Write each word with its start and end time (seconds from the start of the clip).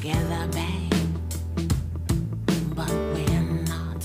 together, 0.00 0.48
babe. 0.56 0.96
But 2.72 2.88
we're 3.12 3.44
not. 3.68 4.00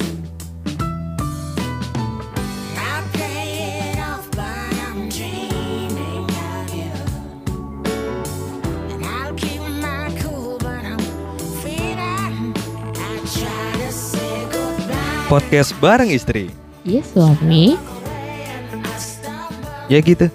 I 2.75 2.99
play 3.15 3.95
it 3.95 4.00
off, 4.03 4.27
but 4.35 4.75
I'm 4.92 5.08
dreaming 5.08 6.27
of 6.27 6.67
you. 6.75 6.92
And 8.91 9.07
I'll 9.07 9.31
keep 9.39 9.63
my 9.79 10.11
cool, 10.20 10.59
but 10.59 10.84
I'm 10.84 11.00
freedom. 11.63 12.52
I 13.00 13.16
try 13.23 13.68
to 13.80 13.89
say 13.96 14.43
goodbye. 14.52 15.32
Podcast 15.32 15.71
bareng 15.80 16.12
istri. 16.12 16.52
Iya 16.84 17.07
suami. 17.07 17.80
Ya 19.88 20.04
gitu. 20.04 20.27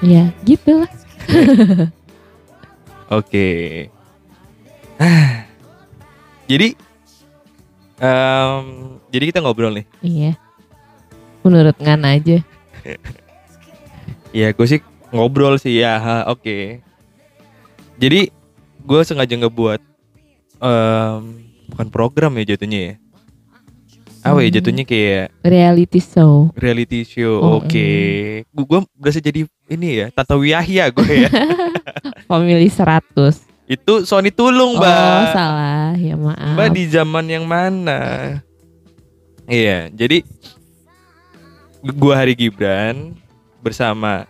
Ya 0.00 0.32
gitu 0.40 0.88
lah. 0.88 0.92
Oke. 3.12 3.92
Ah. 3.92 3.97
jadi 6.50 6.74
em, 7.98 8.62
jadi 9.08 9.24
kita 9.30 9.38
ngobrol 9.40 9.74
nih. 9.74 9.86
Iya. 10.00 10.32
Menurut 11.42 11.76
Ngan 11.78 12.02
aja. 12.04 12.38
Ya 14.30 14.52
gue 14.52 14.66
sih 14.66 14.80
ngobrol 15.08 15.56
sih 15.56 15.78
ya. 15.78 16.24
Oke. 16.28 16.82
Jadi 17.98 18.30
gue 18.78 19.00
sengaja 19.02 19.34
ngebuat 19.34 19.80
em, 20.58 21.20
bukan 21.68 21.88
program 21.88 22.32
ya 22.36 22.54
jatuhnya 22.54 22.80
ya. 22.80 22.94
Apa 24.18 24.42
ya 24.42 24.50
Hmm. 24.50 24.56
jatuhnya 24.60 24.84
kayak 24.84 25.30
Reality 25.40 26.00
show. 26.02 26.50
reality 26.58 27.06
show. 27.06 27.38
Oh, 27.38 27.62
Oke. 27.62 27.88
Gue 28.50 28.78
berasa 28.98 29.22
jadi 29.22 29.46
ini 29.70 29.88
ya, 29.94 30.06
Tata 30.10 30.34
Wiyahya 30.34 30.90
gue 30.90 31.06
ya. 31.06 31.30
Family 32.28 32.66
100. 32.68 33.47
Itu 33.68 34.08
Sony 34.08 34.32
Tulung, 34.32 34.74
Oh 34.74 34.80
Mbak. 34.80 35.22
salah. 35.36 35.92
Ya 35.94 36.16
maaf. 36.16 36.56
Mbak 36.56 36.68
di 36.72 36.84
zaman 36.88 37.24
yang 37.28 37.44
mana? 37.44 38.00
Iya, 39.44 39.92
jadi 39.92 40.24
gua 41.96 42.20
Hari 42.20 42.32
Gibran 42.32 43.12
bersama 43.60 44.24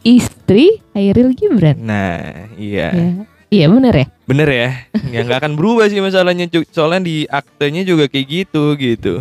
Istri 0.00 0.80
Hairil 0.96 1.36
Gibran. 1.36 1.76
nah, 1.76 2.48
iya. 2.56 2.88
Ya. 2.88 3.10
Iya 3.48 3.66
bener 3.72 3.94
ya. 3.96 4.06
Bener 4.28 4.48
ya? 4.48 4.68
Ya 5.08 5.20
nggak 5.24 5.40
akan 5.40 5.52
berubah 5.56 5.88
sih 5.88 6.00
masalahnya. 6.00 6.48
Soalnya 6.68 7.00
di 7.00 7.16
aktenya 7.24 7.80
juga 7.80 8.04
kayak 8.04 8.26
gitu 8.28 8.76
gitu. 8.76 9.14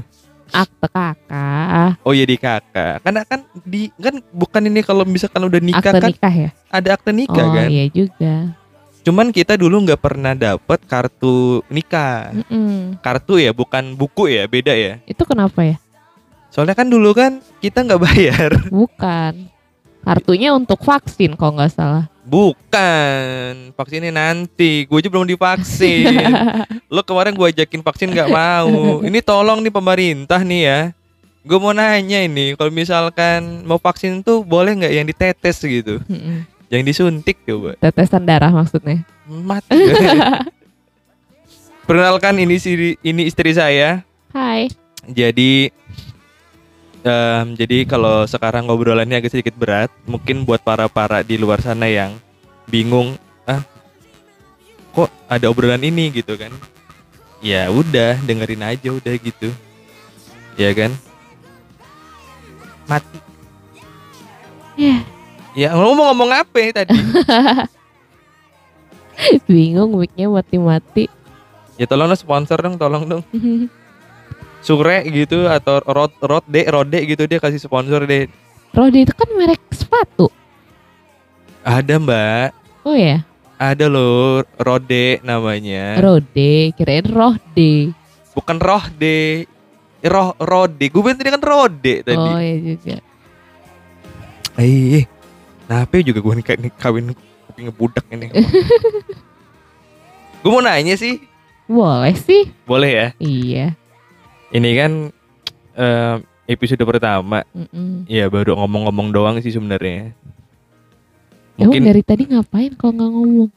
Akte 0.53 0.87
kakak. 0.87 1.99
Oh 2.03 2.13
iya 2.15 2.25
di 2.27 2.37
kakak. 2.39 3.03
Karena 3.03 3.21
kan 3.27 3.43
di 3.65 3.91
kan 3.97 4.19
bukan 4.31 4.61
ini 4.67 4.79
kalau 4.83 5.03
misalkan 5.03 5.43
udah 5.47 5.59
nikah 5.59 5.91
Akte 5.91 5.99
kan 5.99 6.11
nikah 6.11 6.33
ya. 6.33 6.49
ada 6.67 6.89
akte 6.95 7.11
nikah 7.11 7.45
oh 7.47 7.53
kan. 7.55 7.67
iya 7.67 7.85
juga. 7.91 8.35
Cuman 9.07 9.31
kita 9.31 9.55
dulu 9.55 9.87
nggak 9.87 10.03
pernah 10.03 10.35
dapet 10.35 10.83
kartu 10.83 11.63
nikah. 11.71 12.35
Mm-mm. 12.35 12.99
Kartu 12.99 13.39
ya, 13.39 13.55
bukan 13.55 13.95
buku 13.95 14.27
ya, 14.27 14.43
beda 14.51 14.75
ya. 14.75 14.99
Itu 15.07 15.23
kenapa 15.23 15.63
ya? 15.63 15.79
Soalnya 16.51 16.75
kan 16.75 16.91
dulu 16.91 17.15
kan 17.15 17.39
kita 17.63 17.87
nggak 17.87 18.03
bayar. 18.03 18.51
Bukan. 18.67 19.47
Kartunya 20.03 20.51
untuk 20.51 20.83
vaksin 20.83 21.39
kalau 21.39 21.55
nggak 21.55 21.71
salah. 21.71 22.11
Bukan, 22.27 23.71
vaksinnya 23.71 24.11
nanti. 24.11 24.83
Gue 24.83 24.99
aja 24.99 25.07
belum 25.07 25.23
divaksin. 25.23 26.11
Lo 26.93 26.99
kemarin 26.99 27.31
gue 27.31 27.47
ajakin 27.55 27.79
vaksin 27.79 28.11
nggak 28.11 28.27
mau. 28.27 28.99
Ini 28.99 29.23
tolong 29.23 29.63
nih 29.63 29.71
pemerintah 29.71 30.43
nih 30.43 30.61
ya. 30.67 30.79
Gue 31.47 31.63
mau 31.63 31.71
nanya 31.71 32.27
ini, 32.27 32.59
kalau 32.59 32.67
misalkan 32.67 33.63
mau 33.63 33.79
vaksin 33.79 34.19
tuh 34.19 34.43
boleh 34.43 34.83
nggak 34.83 34.91
yang 34.91 35.07
ditetes 35.07 35.63
gitu, 35.63 36.03
Mm-mm. 36.03 36.43
yang 36.67 36.83
disuntik 36.83 37.39
coba. 37.47 37.79
Tetesan 37.79 38.27
darah 38.27 38.51
maksudnya. 38.51 39.07
Mati. 39.23 39.71
Perkenalkan 41.87 42.35
ini 42.43 42.59
si 42.59 42.99
ini 42.99 43.31
istri 43.31 43.55
saya. 43.55 44.03
Hai. 44.35 44.67
Jadi 45.07 45.71
em, 47.07 47.55
jadi 47.55 47.87
kalau 47.87 48.27
sekarang 48.27 48.67
ngobrolannya 48.67 49.23
agak 49.23 49.31
sedikit 49.31 49.55
berat, 49.55 49.87
mungkin 50.03 50.43
buat 50.43 50.59
para 50.59 50.91
para 50.91 51.23
di 51.23 51.39
luar 51.39 51.63
sana 51.63 51.87
yang 51.87 52.19
bingung, 52.67 53.15
ah 53.47 53.63
kok 54.91 55.07
ada 55.31 55.47
obrolan 55.47 55.79
ini 55.79 56.11
gitu 56.11 56.35
kan? 56.35 56.51
Ya 57.39 57.71
udah 57.71 58.19
dengerin 58.27 58.67
aja 58.67 58.91
udah 58.91 59.15
gitu, 59.15 59.47
ya 60.59 60.75
kan? 60.75 60.91
Mati. 62.85 63.17
Ya. 64.77 65.01
Ya 65.57 65.73
ngomong-ngomong 65.73 66.29
apa 66.35 66.57
ya 66.61 66.69
tadi? 66.83 66.93
Bingung 69.49 69.97
mic-nya 69.97 70.29
mati-mati. 70.29 71.09
ya 71.77 71.85
tolong 71.89 72.13
sponsor 72.13 72.61
dong, 72.61 72.77
tolong 72.77 73.09
dong. 73.09 73.23
Sure 74.67 74.99
gitu 75.07 75.47
atau 75.47 75.79
rod 75.87 76.11
rode 76.19 76.61
rode 76.67 76.99
gitu 77.07 77.23
dia 77.23 77.39
kasih 77.39 77.55
sponsor 77.55 78.03
deh. 78.03 78.27
Rode 78.75 78.99
itu 78.99 79.15
kan 79.15 79.31
merek 79.39 79.63
sepatu. 79.71 80.27
Ada 81.63 81.95
mbak. 81.95 82.51
Oh 82.83 82.91
ya, 82.91 83.23
Ada 83.55 83.87
loh 83.87 84.43
Rode 84.59 85.23
namanya. 85.23 85.95
Rode, 86.03 86.75
kirain 86.75 87.07
Rode. 87.07 87.95
Bukan 88.35 88.59
Rohde. 88.59 89.47
Roh 90.03 90.35
Rode. 90.35 90.85
Gue 90.91 90.99
bilang 90.99 91.15
tadi 91.15 91.31
kan 91.31 91.43
Rode 91.43 91.95
tadi. 92.03 92.27
Oh 92.27 92.39
ya 92.39 92.55
juga. 92.59 92.95
Eh, 94.59 95.07
kenapa 95.63 95.95
juga 96.03 96.19
gue 96.19 96.33
nih 96.43 96.71
kawin 96.75 97.15
kuping 97.47 97.71
budak 97.71 98.03
ini. 98.11 98.35
gue 100.43 100.51
mau 100.51 100.59
nanya 100.59 100.99
sih. 100.99 101.23
Boleh 101.71 102.15
sih. 102.19 102.51
Boleh 102.67 102.91
ya? 102.91 103.07
Iya. 103.19 103.86
Ini 104.47 104.69
kan 104.79 104.91
eh, 105.75 106.15
episode 106.47 106.83
pertama. 106.87 107.43
Mm-mm. 107.51 108.07
Ya 108.07 108.31
baru 108.31 108.55
ngomong-ngomong 108.55 109.11
doang 109.11 109.37
sih 109.43 109.51
sebenarnya. 109.51 110.15
Emang 111.57 111.73
Mungkin 111.73 111.83
dari 111.89 112.01
tadi 112.05 112.23
ngapain 112.29 112.73
kalau 112.79 112.93
nggak 112.95 113.11
ngomong? 113.11 113.51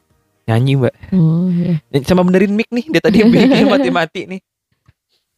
nyanyi 0.51 0.75
mbak. 0.75 0.95
Oh 1.15 1.47
ya. 1.47 1.78
Sama 2.03 2.27
benerin 2.27 2.59
mic 2.59 2.67
nih. 2.75 2.91
Dia 2.91 2.99
tadi 2.99 3.23
mic 3.23 3.47
mati-mati 3.71 4.27
nih. 4.27 4.41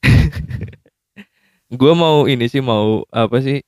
gue 1.80 1.92
mau 1.92 2.24
ini 2.24 2.48
sih 2.48 2.64
mau 2.64 3.04
apa 3.12 3.44
sih? 3.44 3.60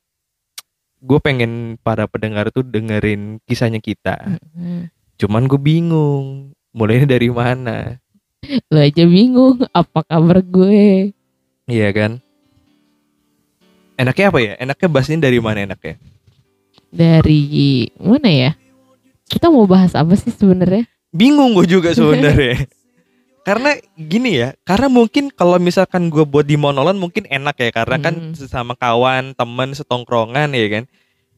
Gue 1.05 1.21
pengen 1.21 1.77
para 1.85 2.09
pendengar 2.09 2.49
tuh 2.49 2.65
dengerin 2.65 3.45
kisahnya 3.45 3.85
kita. 3.85 4.41
Mm-mm. 4.41 4.89
Cuman 5.21 5.45
gue 5.45 5.61
bingung 5.61 6.57
mulainya 6.73 7.13
dari 7.21 7.29
mana. 7.29 8.01
Lo 8.73 8.81
aja 8.81 9.05
bingung 9.05 9.61
apa 9.77 10.01
kabar 10.09 10.41
gue? 10.41 11.13
Iya 11.65 11.89
kan? 11.91 12.13
Enaknya 13.95 14.27
apa 14.29 14.39
ya? 14.43 14.53
Enaknya 14.59 14.89
bahasnya 14.91 15.19
dari 15.23 15.39
mana 15.39 15.65
enaknya? 15.65 15.97
Dari 16.91 17.43
mana 17.97 18.29
ya? 18.31 18.51
Kita 19.25 19.49
mau 19.49 19.65
bahas 19.65 19.95
apa 19.95 20.13
sih 20.15 20.31
sebenarnya? 20.31 20.85
Bingung 21.15 21.55
gue 21.55 21.67
juga 21.69 21.95
sebenarnya. 21.97 22.67
karena 23.45 23.77
gini 23.93 24.41
ya, 24.41 24.57
karena 24.65 24.89
mungkin 24.89 25.29
kalau 25.29 25.61
misalkan 25.61 26.09
gue 26.09 26.25
buat 26.25 26.49
di 26.49 26.57
monolan 26.57 26.97
mungkin 26.97 27.29
enak 27.29 27.61
ya, 27.61 27.71
karena 27.77 28.01
kan 28.01 28.15
Hmm. 28.17 28.33
sesama 28.33 28.73
kawan, 28.73 29.37
teman, 29.37 29.77
setongkrongan 29.77 30.57
ya 30.57 30.67
kan. 30.73 30.85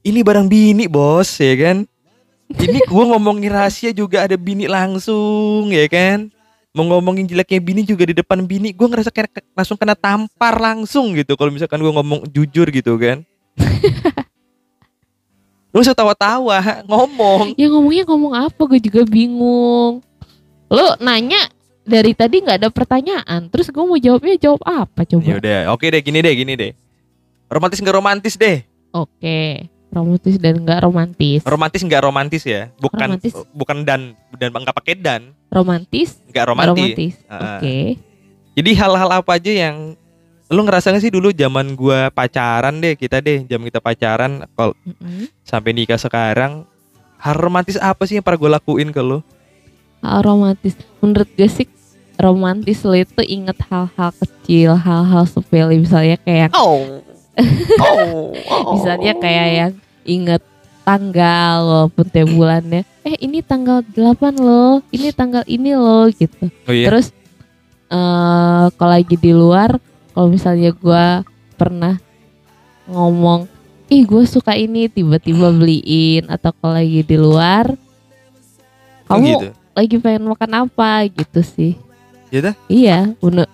Ini 0.07 0.23
barang 0.23 0.47
bini 0.47 0.87
bos 0.87 1.35
ya 1.43 1.59
kan. 1.59 1.83
Ini 2.47 2.79
gue 2.87 3.05
ngomongin 3.11 3.51
rahasia 3.51 3.91
juga 3.91 4.23
ada 4.23 4.39
bini 4.39 4.71
langsung 4.71 5.67
ya 5.75 5.83
kan. 5.91 6.31
Mau 6.77 6.85
ngomongin 6.85 7.25
jeleknya 7.25 7.57
bini 7.57 7.81
juga 7.89 8.05
di 8.05 8.13
depan 8.13 8.45
bini, 8.45 8.77
gue 8.77 8.85
ngerasa 8.85 9.09
kayak 9.09 9.41
langsung 9.57 9.81
kena 9.81 9.97
tampar 9.97 10.61
langsung 10.61 11.17
gitu. 11.17 11.33
Kalau 11.33 11.49
misalkan 11.49 11.81
gue 11.81 11.89
ngomong 11.89 12.29
jujur 12.29 12.69
gitu 12.69 13.01
kan. 13.01 13.25
Lu 15.73 15.81
usah 15.81 15.97
tawa-tawa, 15.97 16.85
ngomong. 16.85 17.57
Ya 17.57 17.73
ngomongnya 17.73 18.05
ngomong 18.05 18.33
apa? 18.37 18.61
Gue 18.69 18.77
juga 18.77 19.09
bingung. 19.09 20.05
Lo 20.69 21.01
nanya 21.01 21.49
dari 21.81 22.13
tadi 22.13 22.45
nggak 22.45 22.61
ada 22.61 22.69
pertanyaan. 22.69 23.49
Terus 23.49 23.73
gue 23.73 23.81
mau 23.81 23.97
jawabnya 23.97 24.37
jawab 24.37 24.61
apa 24.69 25.09
Ya 25.09 25.17
coba? 25.17 25.41
udah, 25.41 25.61
oke 25.73 25.89
deh, 25.89 26.05
gini 26.05 26.21
deh, 26.21 26.35
gini 26.37 26.53
deh. 26.61 26.73
Romantis 27.49 27.81
nggak 27.81 27.97
romantis 27.97 28.37
deh. 28.37 28.61
Oke. 28.93 29.65
Romantis 29.97 30.37
dan 30.37 30.61
nggak 30.61 30.81
romantis. 30.85 31.41
Romantis 31.41 31.81
nggak 31.81 32.03
romantis 32.05 32.43
ya, 32.45 32.69
bukan 32.77 33.17
Romantis. 33.17 33.33
bukan 33.57 33.77
dan 33.89 34.01
dan 34.37 34.53
nggak 34.53 34.77
pakai 34.77 34.95
dan, 35.01 35.33
romantis? 35.49 36.21
nggak 36.29 36.45
romantis. 36.45 36.77
romantis. 36.77 37.15
Ah. 37.33 37.57
Oke. 37.57 37.97
Jadi 38.57 38.71
hal-hal 38.73 39.11
apa 39.11 39.31
aja 39.37 39.53
yang 39.53 39.97
lu 40.47 40.63
ngerasa 40.63 40.95
gak 40.95 41.03
sih 41.03 41.11
dulu 41.11 41.35
zaman 41.35 41.75
gua 41.75 42.09
pacaran 42.09 42.79
deh 42.79 42.95
kita 42.95 43.19
deh, 43.19 43.43
zaman 43.49 43.67
kita 43.67 43.81
pacaran 43.83 44.47
kalau 44.55 44.77
Mm-mm. 44.87 45.27
sampai 45.43 45.75
nikah 45.75 45.99
sekarang 45.99 46.63
hal 47.19 47.35
romantis 47.35 47.75
apa 47.81 48.07
sih 48.07 48.21
yang 48.21 48.25
pernah 48.25 48.39
gue 48.39 48.51
lakuin 48.61 48.93
ke 48.93 49.01
lu? 49.03 49.19
Hal 50.05 50.23
romantis. 50.23 50.77
Menurut 51.03 51.27
gue 51.35 51.49
sih 51.49 51.67
romantis 52.17 52.85
lo 52.85 52.95
itu 52.95 53.21
inget 53.27 53.59
hal-hal 53.67 54.11
kecil, 54.15 54.77
hal-hal 54.79 55.25
sepele 55.27 55.77
misalnya 55.77 56.17
kayak 56.23 56.55
Oh, 56.55 57.03
oh, 57.83 58.33
misalnya 58.73 59.13
kayak 59.19 59.47
yang 59.53 59.73
inget 60.07 60.43
tanggal 60.83 61.55
walaupun 61.63 62.07
tiap 62.07 62.29
bulannya 62.29 62.87
eh 63.03 63.19
ini 63.19 63.43
tanggal 63.43 63.83
8 63.85 63.99
loh 64.37 64.79
ini 64.89 65.11
tanggal 65.11 65.43
ini 65.45 65.75
loh 65.75 66.07
gitu 66.09 66.47
Oh 66.65 66.71
iya. 66.71 66.87
terus 66.87 67.11
eh 67.87 68.65
kalau 68.73 68.93
lagi 68.93 69.15
di 69.15 69.31
luar 69.31 69.77
kalau 70.11 70.27
misalnya 70.27 70.71
gua 70.73 71.27
pernah 71.55 71.99
ngomong 72.85 73.51
ih 73.87 74.03
gue 74.03 74.23
suka 74.25 74.55
ini 74.55 74.87
tiba-tiba 74.87 75.51
beliin 75.51 76.27
atau 76.27 76.51
kalau 76.53 76.75
lagi 76.75 77.03
di 77.03 77.17
luar 77.17 77.75
Oh, 79.07 79.15
kamu 79.15 79.27
gitu. 79.29 79.49
lagi 79.73 79.97
pengen 79.97 80.25
makan 80.27 80.53
apa 80.61 81.07
gitu 81.07 81.39
sih 81.39 81.79
dah. 82.33 82.55
iya 82.67 83.15
bener 83.17 83.47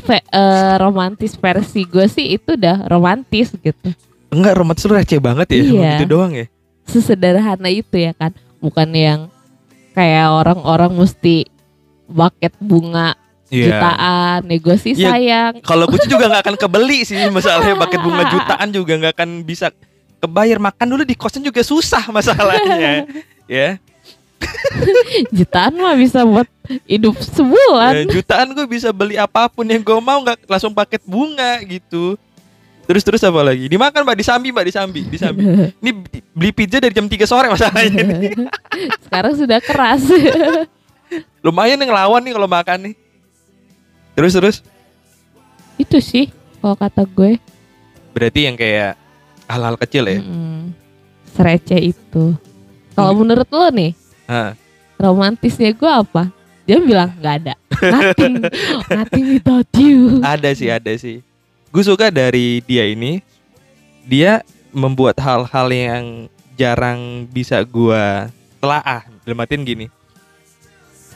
Ve- 0.00 0.24
eh, 0.24 0.74
romantis 0.76 1.32
versi 1.34 1.84
gue 1.84 2.04
sih 2.06 2.34
itu 2.34 2.56
udah 2.56 2.88
romantis 2.88 3.52
gitu 3.54 3.92
Enggak 4.34 4.54
romantis 4.54 4.84
lu 4.84 4.92
receh 4.92 5.18
banget 5.18 5.46
ya 5.48 5.56
Iya. 5.56 5.90
gitu 5.94 6.04
doang 6.10 6.32
ya. 6.32 6.46
sesederhana 6.84 7.70
itu 7.70 7.96
ya 7.96 8.12
kan 8.12 8.28
bukan 8.58 8.88
yang 8.90 9.20
kayak 9.92 10.28
orang-orang 10.28 10.92
mesti 10.92 11.48
buket 12.04 12.52
bunga 12.58 13.16
Iya. 13.48 13.64
jutaan 13.70 14.40
ya 14.44 14.56
gue 14.58 14.76
sih 14.76 14.92
Iya. 14.92 15.06
sayang 15.06 15.52
Kalau 15.60 15.86
gue 15.86 16.00
juga 16.04 16.26
nggak 16.26 16.42
akan 16.42 16.56
kebeli 16.58 17.00
sih 17.02 17.16
masalahnya 17.32 17.78
paket 17.78 18.00
bunga 18.00 18.24
jutaan 18.28 18.68
juga 18.68 18.92
nggak 18.96 19.14
akan 19.14 19.30
bisa 19.42 19.72
kebayar 20.18 20.58
makan 20.58 20.86
dulu 20.88 21.02
di 21.02 21.14
kosan 21.14 21.40
juga 21.40 21.62
susah 21.62 22.04
masalahnya 22.08 23.08
ya 23.46 23.76
jutaan 25.30 25.72
mah 25.74 25.94
bisa 25.94 26.20
buat 26.22 26.48
hidup 26.84 27.16
sebulan 27.16 27.92
Eh, 27.94 28.06
jutaan 28.10 28.52
gue 28.52 28.66
bisa 28.66 28.88
beli 28.90 29.16
apa 29.16 29.46
pun 29.46 29.64
yang 29.64 29.80
gue 29.80 29.98
mau 29.98 30.18
nggak 30.18 30.44
langsung 30.44 30.72
paket 30.72 31.00
bunga 31.02 31.60
gitu 31.62 32.16
terus 32.84 33.02
terus 33.02 33.22
apa 33.24 33.40
lagi? 33.40 33.64
Dimakan 33.66 34.04
mbak. 34.04 34.16
Disambi 34.20 34.48
mbak. 34.52 34.64
Disambi. 34.68 35.00
Disambi. 35.08 35.42
Ini 35.82 35.90
beli 36.32 36.50
pizza 36.52 36.78
dari 36.80 36.92
jam 36.92 37.08
3 37.08 37.24
sore 37.24 37.46
masalahnya 37.48 38.00
ini. 38.04 38.28
sekarang 39.08 39.34
sudah 39.36 39.58
keras. 39.62 40.02
Lumayan 41.44 41.80
yang 41.80 41.92
lawan 41.92 42.20
nih 42.24 42.32
kalau 42.36 42.48
makan 42.48 42.78
nih. 42.90 42.94
Terus 44.14 44.32
terus 44.34 44.56
itu 45.74 45.98
sih 45.98 46.30
kalau 46.62 46.78
kata 46.78 47.02
gue. 47.02 47.38
Berarti 48.14 48.40
yang 48.46 48.54
kayak 48.54 48.94
hal-hal 49.50 49.74
kecil 49.74 50.06
ya? 50.06 50.22
Mm-mm. 50.22 50.70
serece 51.34 51.78
itu. 51.82 52.38
Kalau 52.94 53.10
menurut 53.10 53.50
lo 53.50 53.68
nih 53.74 53.90
Hah. 54.30 54.54
romantisnya 55.02 55.74
gue 55.74 55.90
apa? 55.90 56.30
Dia 56.62 56.78
bilang 56.78 57.10
nggak 57.18 57.34
ada. 57.42 57.54
Nothing. 57.82 58.34
Nothing 58.96 59.24
without 59.34 59.68
you. 59.74 60.22
Ada 60.22 60.50
sih 60.54 60.70
ada 60.70 60.94
sih 60.94 61.33
gue 61.74 61.82
suka 61.82 62.06
dari 62.14 62.62
dia 62.62 62.86
ini 62.86 63.18
dia 64.06 64.46
membuat 64.70 65.18
hal-hal 65.18 65.68
yang 65.70 66.04
jarang 66.54 67.26
bisa 67.30 67.58
gua 67.66 68.30
telaah 68.62 69.06
dalam 69.26 69.38
artian 69.42 69.62
gini. 69.66 69.86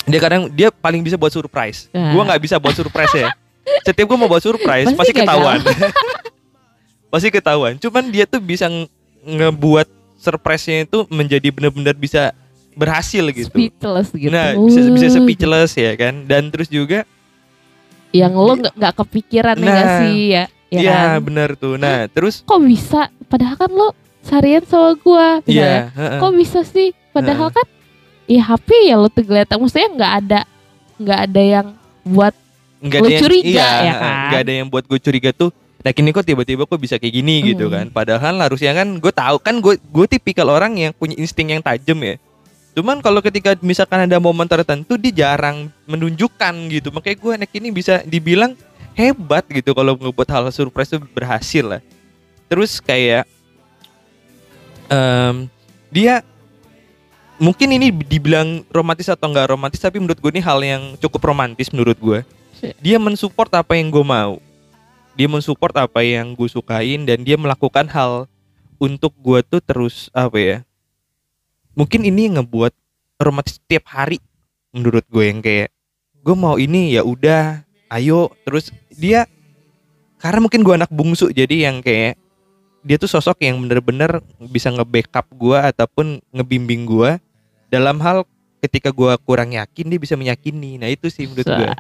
Dia 0.08 0.20
kadang 0.22 0.48
dia 0.48 0.72
paling 0.72 1.04
bisa 1.04 1.14
buat 1.20 1.30
surprise. 1.30 1.86
Ah. 1.94 2.14
gua 2.14 2.22
nggak 2.26 2.42
bisa 2.42 2.56
buat 2.58 2.74
surprise 2.74 3.14
ya. 3.14 3.28
Setiap 3.84 4.08
gua 4.08 4.18
mau 4.18 4.30
buat 4.30 4.42
surprise 4.42 4.88
Pasti 4.88 4.98
pasti 4.98 5.12
ketahuan. 5.14 5.60
Pasti 7.12 7.28
ketahuan. 7.32 7.74
Cuman 7.80 8.04
dia 8.12 8.28
tuh 8.28 8.36
bisa 8.36 8.68
nge- 8.68 8.92
ngebuat 9.24 9.88
surprise-nya 10.20 10.84
itu 10.84 11.08
menjadi 11.08 11.48
benar-benar 11.48 11.96
bisa 11.96 12.36
berhasil 12.76 13.24
gitu. 13.32 13.48
Speechless 13.48 14.12
gitu. 14.12 14.28
Nah 14.28 14.52
bisa 14.60 14.80
bisa 14.92 15.06
speechless 15.16 15.72
ya 15.72 15.96
kan? 15.96 16.28
Dan 16.28 16.52
terus 16.52 16.68
juga 16.68 17.08
yang 18.10 18.32
lo 18.32 18.54
nggak 18.54 18.94
kepikiran 18.96 19.56
ya 19.56 19.68
Nah, 19.68 19.98
sih? 19.98 20.16
Ya 20.28 20.44
ya 20.68 20.80
Iya 20.80 20.96
kan? 21.16 21.24
benar 21.24 21.48
tuh. 21.54 21.74
Nah 21.74 22.06
terus? 22.06 22.40
Kok 22.42 22.60
bisa? 22.60 23.08
Padahal 23.24 23.56
kan 23.56 23.70
lo 23.70 23.92
seharian 24.20 24.64
sama 24.64 24.92
gua. 24.96 25.40
Iya, 25.44 25.88
heeh. 25.88 26.18
kok 26.20 26.32
bisa 26.32 26.60
sih? 26.62 26.92
Padahal 27.10 27.48
kan 27.48 27.64
ya 28.24 28.42
HP 28.42 28.68
ya 28.84 28.96
lo 28.96 29.08
tergeletak. 29.08 29.56
Maksudnya 29.56 29.88
nggak 29.90 30.12
ada 30.18 30.40
nggak 30.98 31.20
ada 31.24 31.42
yang 31.42 31.66
buat 32.02 32.34
nggak 32.78 33.00
lu 33.00 33.04
ada 33.04 33.10
yang, 33.10 33.20
curiga, 33.20 33.48
iya, 33.48 33.68
ya 33.82 33.94
kan? 33.94 34.14
nggak 34.28 34.40
ada 34.40 34.52
yang 34.54 34.66
buat 34.68 34.84
gue 34.84 34.98
curiga 34.98 35.30
tuh 35.32 35.50
nah 35.78 35.94
kini 35.94 36.10
kok 36.10 36.22
tiba-tiba 36.22 36.66
kok 36.66 36.74
bisa 36.76 36.98
kayak 36.98 37.14
gini? 37.14 37.38
Gitu 37.44 37.64
Hmm. 37.64 37.72
kan. 37.72 37.86
Padahal 37.88 38.34
harusnya 38.36 38.74
kan 38.74 38.98
gue 38.98 39.12
tahu. 39.14 39.38
Kan 39.38 39.62
gue 39.62 39.78
gue 39.78 40.06
tipikal 40.08 40.50
orang 40.50 40.74
yang 40.74 40.90
punya 40.92 41.14
insting 41.14 41.48
yang 41.48 41.62
tajam 41.62 41.96
ya 42.02 42.18
cuman 42.78 43.02
kalau 43.02 43.18
ketika 43.18 43.58
misalkan 43.58 44.06
ada 44.06 44.22
momen 44.22 44.46
tertentu 44.46 44.94
dia 44.94 45.26
jarang 45.34 45.66
menunjukkan 45.90 46.54
gitu. 46.70 46.94
Makanya 46.94 47.16
gue 47.18 47.32
anak 47.34 47.50
ini 47.58 47.74
bisa 47.74 48.06
dibilang 48.06 48.54
hebat 48.94 49.42
gitu 49.50 49.74
kalau 49.74 49.98
ngebuat 49.98 50.30
hal 50.30 50.46
surprise 50.54 50.94
itu 50.94 51.02
berhasil 51.10 51.66
lah. 51.66 51.82
Terus 52.46 52.78
kayak 52.78 53.26
em, 54.86 55.50
dia 55.90 56.22
mungkin 57.42 57.74
ini 57.74 57.90
dibilang 57.90 58.62
romantis 58.70 59.10
atau 59.10 59.26
enggak 59.26 59.50
romantis 59.50 59.82
tapi 59.82 59.98
menurut 59.98 60.22
gue 60.22 60.30
ini 60.38 60.42
hal 60.46 60.62
yang 60.62 60.82
cukup 61.02 61.34
romantis 61.34 61.74
menurut 61.74 61.98
gue 61.98 62.22
dia 62.78 62.98
mensupport 63.02 63.58
apa 63.58 63.74
yang 63.74 63.90
gue 63.90 64.06
mau. 64.06 64.38
Dia 65.18 65.26
mensupport 65.26 65.82
apa 65.82 66.06
yang 66.06 66.30
gue 66.38 66.46
sukain 66.46 67.02
dan 67.02 67.26
dia 67.26 67.34
melakukan 67.34 67.90
hal 67.90 68.30
untuk 68.78 69.10
gue 69.18 69.42
tuh 69.42 69.58
terus 69.58 70.06
apa 70.14 70.38
ya 70.38 70.58
mungkin 71.78 72.02
ini 72.02 72.26
yang 72.26 72.42
ngebuat 72.42 72.74
romantis 73.22 73.62
tiap 73.70 73.86
hari 73.86 74.18
menurut 74.74 75.06
gue 75.06 75.24
yang 75.30 75.38
kayak 75.38 75.70
gue 76.26 76.34
mau 76.34 76.58
ini 76.58 76.98
ya 76.98 77.06
udah 77.06 77.62
ayo. 77.94 78.34
Terus 78.42 78.74
dia 78.90 79.30
karena 80.18 80.42
mungkin 80.42 80.66
gue 80.66 80.74
anak 80.74 80.90
bungsu 80.90 81.30
jadi 81.30 81.70
yang 81.70 81.78
kayak 81.78 82.18
dia 82.82 82.98
tuh 82.98 83.06
sosok 83.06 83.46
yang 83.46 83.62
bener-bener 83.62 84.18
bisa 84.50 84.74
nge-backup 84.74 85.30
gue 85.38 85.58
ataupun 85.58 86.18
ngebimbing 86.34 86.82
gue 86.82 87.22
dalam 87.70 88.02
hal 88.02 88.26
ketika 88.58 88.90
gue 88.90 89.14
kurang 89.22 89.54
yakin 89.54 89.86
dia 89.86 90.00
bisa 90.02 90.18
meyakini. 90.18 90.82
Nah 90.82 90.90
itu 90.90 91.06
sih 91.06 91.30
menurut 91.30 91.46
gue 91.46 91.70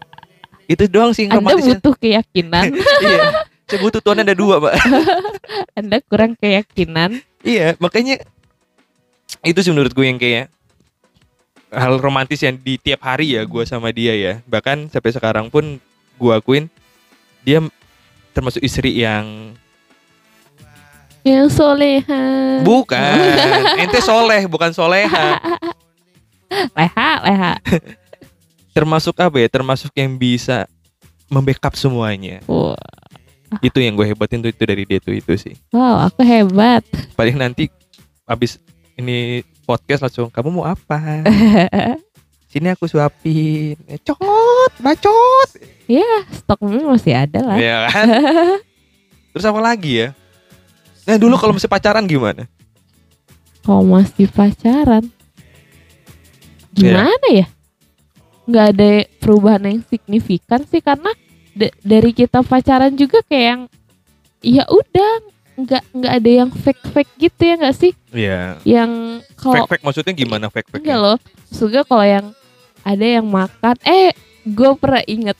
itu 0.68 0.84
doang 0.86 1.10
sih 1.10 1.26
anda 1.26 1.58
butuh 1.58 1.98
keyakinan. 1.98 2.70
Iya 3.02 3.48
saya 3.68 3.84
butuh 3.84 4.00
tuan 4.00 4.24
ada 4.24 4.32
dua 4.32 4.56
pak. 4.64 4.80
Anda 5.78 6.00
kurang 6.08 6.40
keyakinan. 6.40 7.20
Iya 7.44 7.76
makanya 7.76 8.24
itu 9.42 9.58
sih 9.62 9.70
menurut 9.70 9.92
gue 9.94 10.06
yang 10.06 10.18
kayak 10.18 10.50
hal 11.68 12.00
romantis 12.00 12.40
yang 12.40 12.56
di 12.56 12.80
tiap 12.80 13.04
hari 13.04 13.36
ya 13.36 13.44
gue 13.44 13.64
sama 13.68 13.92
dia 13.92 14.14
ya. 14.16 14.34
Bahkan 14.48 14.90
sampai 14.90 15.10
sekarang 15.14 15.46
pun 15.52 15.78
gue 16.18 16.32
akuin 16.34 16.66
dia 17.46 17.62
termasuk 18.34 18.60
istri 18.60 18.98
yang 18.98 19.54
yang 21.22 21.46
soleha 21.50 22.62
bukan. 22.64 23.14
Ente 23.82 24.00
soleh 24.00 24.48
bukan 24.48 24.72
soleha. 24.72 25.38
Leha 26.48 27.10
leha. 27.26 27.52
Termasuk 28.76 29.18
apa 29.18 29.36
ya? 29.42 29.48
Termasuk 29.50 29.90
yang 29.98 30.14
bisa 30.16 30.70
membackup 31.28 31.74
semuanya. 31.74 32.40
Wah, 32.46 32.78
itu 33.60 33.82
yang 33.82 33.98
gue 33.98 34.06
hebatin 34.06 34.40
tuh 34.40 34.50
itu 34.54 34.62
dari 34.64 34.84
dia 34.88 35.02
tuh 35.02 35.12
itu 35.12 35.32
sih. 35.36 35.54
Wow 35.74 36.08
aku 36.08 36.24
hebat. 36.24 36.86
Paling 37.18 37.36
nanti 37.36 37.68
abis 38.24 38.60
ini 38.98 39.46
podcast 39.62 40.02
langsung 40.02 40.26
kamu 40.28 40.50
mau 40.50 40.66
apa? 40.66 41.22
Sini 42.50 42.72
aku 42.72 42.90
suapin. 42.90 43.78
Eh, 43.86 44.00
cot 44.02 44.18
bacot. 44.82 45.48
Ya 45.86 46.04
stok 46.34 46.66
mie 46.66 46.82
masih 46.82 47.14
ada 47.14 47.40
lah. 47.44 47.56
Ya 47.56 47.86
kan? 47.88 48.06
Terus 49.32 49.44
apa 49.46 49.60
lagi 49.62 50.02
ya? 50.02 50.08
Nah 51.06 51.16
dulu 51.16 51.38
kalau 51.38 51.54
masih 51.54 51.70
pacaran 51.70 52.04
gimana? 52.04 52.50
Kalau 53.62 53.86
masih 53.86 54.26
pacaran? 54.26 55.06
Gimana 56.74 57.26
ya? 57.30 57.46
Nggak 58.48 58.66
ada 58.74 58.90
perubahan 59.20 59.62
yang 59.68 59.80
signifikan 59.86 60.64
sih 60.66 60.80
karena 60.80 61.12
da- 61.52 61.76
dari 61.84 62.16
kita 62.16 62.40
pacaran 62.40 62.96
juga 62.96 63.20
kayak 63.28 63.44
yang 63.44 63.60
ya 64.40 64.64
udah 64.64 65.10
nggak 65.58 65.82
nggak 65.90 66.12
ada 66.22 66.30
yang 66.30 66.50
fake 66.54 66.84
fake 66.94 67.12
gitu 67.18 67.40
ya 67.42 67.54
nggak 67.58 67.76
sih? 67.76 67.92
Iya. 68.14 68.62
Yang 68.62 68.90
kalau 69.34 69.66
fake 69.66 69.70
fake 69.74 69.84
maksudnya 69.84 70.14
gimana 70.14 70.46
fake 70.46 70.68
fake 70.70 70.82
enggak 70.86 70.98
loh 71.02 71.18
maksudnya 71.50 71.82
kalau 71.82 72.06
yang 72.06 72.26
ada 72.86 73.06
yang 73.18 73.26
makan 73.26 73.76
eh 73.82 74.14
gue 74.46 74.70
pernah 74.78 75.02
inget 75.04 75.36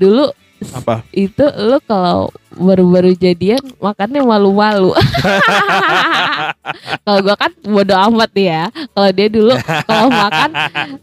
dulu 0.00 0.32
apa? 0.62 1.02
itu 1.10 1.42
lu 1.42 1.78
kalau 1.84 2.30
baru-baru 2.54 3.18
jadian 3.18 3.58
makannya 3.82 4.22
malu-malu. 4.22 4.94
Kalau 7.02 7.18
gua 7.26 7.34
kan 7.34 7.50
bodo 7.66 7.94
amat 7.98 8.30
ya 8.38 8.70
kalau 8.94 9.10
dia 9.10 9.26
dulu 9.26 9.52
kalau 9.90 10.06
makan 10.06 10.50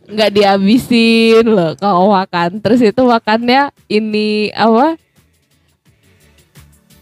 nggak 0.07 0.31
dihabisin 0.31 1.43
loh 1.43 1.75
kalau 1.75 2.15
makan. 2.15 2.63
Terus 2.63 2.79
itu 2.87 3.01
makannya 3.03 3.67
ini 3.91 4.47
apa? 4.55 4.95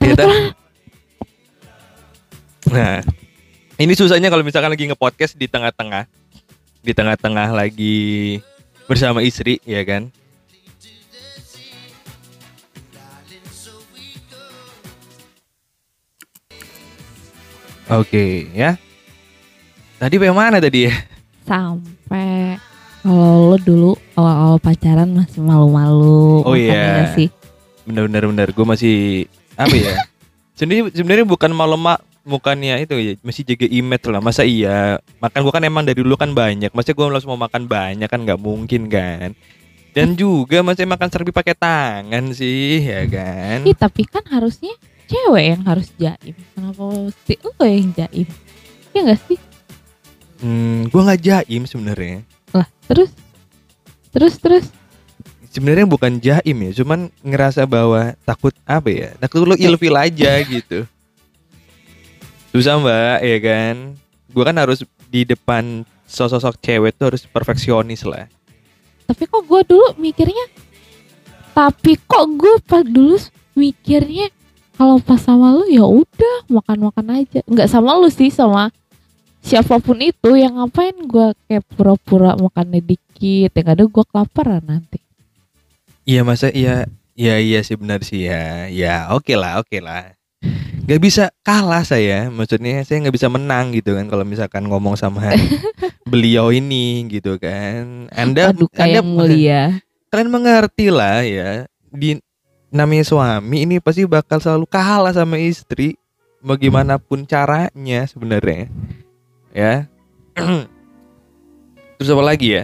Iya 0.02 0.14
dah. 0.18 0.34
Nah 2.72 3.00
ini 3.78 3.94
susahnya 3.94 4.28
kalau 4.28 4.42
misalkan 4.42 4.72
lagi 4.72 4.90
nge-podcast 4.90 5.36
di 5.36 5.46
tengah-tengah 5.46 6.06
di 6.82 6.92
tengah-tengah 6.94 7.52
lagi 7.52 8.40
bersama 8.88 9.20
istri 9.22 9.60
ya 9.64 9.84
kan 9.84 10.08
Oke 17.88 18.52
ya. 18.52 18.76
Tadi 19.98 20.16
sampai 20.20 20.36
mana 20.36 20.58
tadi 20.62 20.88
ya? 20.92 20.96
sampai 21.48 22.60
kalau 23.00 23.56
lo 23.56 23.58
dulu 23.64 23.92
awal-awal 24.20 24.60
pacaran 24.60 25.08
masih 25.16 25.40
malu-malu 25.40 26.44
Oh, 26.44 26.60
iya. 26.60 27.08
sih 27.16 27.32
Bener-bener 27.88 28.28
bener. 28.28 28.48
Gue 28.52 28.68
masih 28.68 28.96
apa 29.56 29.72
ya? 29.72 29.96
sebenarnya 30.60 30.92
sebenarnya 30.92 31.24
bukan 31.24 31.48
malu 31.56 31.80
mak 31.80 32.04
bukannya 32.28 32.84
itu 32.84 32.94
ya 33.00 33.14
masih 33.24 33.48
jaga 33.48 33.66
image 33.72 34.06
lah. 34.12 34.20
Masa 34.20 34.44
iya 34.44 35.00
makan 35.24 35.40
gua 35.48 35.54
kan 35.56 35.64
emang 35.64 35.88
dari 35.88 36.04
dulu 36.04 36.20
kan 36.20 36.36
banyak. 36.36 36.76
Masa 36.76 36.92
gua 36.92 37.08
langsung 37.08 37.32
mau 37.34 37.48
makan 37.48 37.66
banyak 37.66 38.12
kan 38.12 38.20
nggak 38.28 38.38
mungkin 38.38 38.92
kan. 38.92 39.32
Dan 39.96 40.14
juga 40.14 40.62
masih 40.62 40.86
makan 40.86 41.10
serbi 41.10 41.32
pakai 41.32 41.56
tangan 41.56 42.36
sih 42.36 42.84
ya 42.84 43.08
kan. 43.08 43.66
Ih, 43.66 43.74
tapi 43.74 44.06
kan 44.06 44.22
harusnya 44.30 44.76
cewek 45.08 45.56
yang 45.56 45.64
harus 45.66 45.90
jaim. 45.96 46.36
Kenapa 46.54 46.84
mesti 46.86 47.34
lo 47.42 47.64
yang 47.66 47.90
jaim? 47.96 48.28
Ya 48.92 49.00
nggak 49.08 49.22
sih? 49.26 49.40
Hmm, 50.44 50.92
gua 50.92 51.02
nggak 51.10 51.24
jaim 51.24 51.64
sebenarnya. 51.66 52.28
Lah 52.52 52.68
terus? 52.86 53.10
Terus 54.12 54.36
terus? 54.38 54.66
Sebenarnya 55.48 55.88
bukan 55.90 56.22
jaim 56.22 56.58
ya 56.70 56.72
cuman 56.84 57.10
ngerasa 57.26 57.66
bahwa 57.66 58.14
takut 58.28 58.54
apa 58.68 58.92
ya? 58.92 59.10
Takut 59.18 59.48
lo 59.48 59.56
ilfil 59.58 59.96
aja 59.96 60.38
gitu 60.44 60.86
susah 62.58 62.82
mbak 62.82 63.22
ya 63.22 63.38
kan? 63.38 63.76
Gua 64.34 64.44
kan 64.50 64.58
harus 64.58 64.82
di 65.14 65.22
depan 65.30 65.86
sosok 66.10 66.58
cewek 66.58 66.98
tuh 66.98 67.14
harus 67.14 67.30
perfeksionis 67.30 68.02
lah. 68.02 68.26
Tapi 69.06 69.24
kok 69.30 69.46
gue 69.46 69.62
dulu 69.70 69.88
mikirnya 70.02 70.50
tapi 71.54 71.96
kok 71.96 72.26
gue 72.38 72.60
pas 72.66 72.82
dulu 72.82 73.18
mikirnya 73.56 74.34
kalau 74.78 75.02
pas 75.02 75.18
sama 75.18 75.54
lu 75.54 75.70
ya 75.70 75.86
udah 75.86 76.50
makan 76.50 76.90
makan 76.90 77.06
aja. 77.22 77.46
Nggak 77.46 77.70
sama 77.70 77.94
lu 78.02 78.10
sih 78.10 78.34
sama 78.34 78.74
siapa 79.46 79.78
pun 79.78 80.02
itu 80.02 80.34
yang 80.34 80.58
ngapain 80.58 80.98
gue 80.98 81.28
kayak 81.46 81.64
pura-pura 81.78 82.34
makannya 82.42 82.82
dikit. 82.82 83.54
Yang 83.54 83.68
ada 83.70 83.84
gue 83.86 84.06
kelaparan 84.10 84.64
nanti. 84.66 85.00
Iya 86.10 86.26
masa 86.26 86.50
iya? 86.50 86.90
Iya 87.14 87.38
iya 87.38 87.60
sih 87.62 87.78
benar 87.78 88.02
sih 88.02 88.26
ya. 88.26 88.66
Ya 88.74 89.14
oke 89.14 89.34
lah 89.38 89.62
oke 89.62 89.78
lah 89.78 90.17
nggak 90.88 91.04
bisa 91.04 91.28
kalah 91.44 91.84
saya 91.84 92.32
maksudnya 92.32 92.80
saya 92.88 93.04
nggak 93.04 93.16
bisa 93.20 93.28
menang 93.28 93.76
gitu 93.76 93.92
kan 94.00 94.08
kalau 94.08 94.24
misalkan 94.24 94.72
ngomong 94.72 94.96
sama 94.96 95.36
beliau 96.10 96.48
ini 96.56 97.04
gitu 97.12 97.36
kan. 97.36 98.08
Anda 98.16 98.56
aduh 98.56 98.72
anda 98.72 99.04
kayak 99.04 99.04
mulia. 99.04 99.84
kalian 100.08 100.32
mengerti 100.32 100.88
lah 100.88 101.20
ya 101.28 101.68
di 101.92 102.16
namanya 102.72 103.04
suami 103.04 103.68
ini 103.68 103.84
pasti 103.84 104.08
bakal 104.08 104.40
selalu 104.40 104.64
kalah 104.72 105.12
sama 105.12 105.36
istri 105.36 106.00
bagaimanapun 106.40 107.28
caranya 107.28 108.08
sebenarnya. 108.08 108.72
Ya. 109.52 109.92
Terus 112.00 112.14
apa 112.16 112.24
lagi 112.24 112.64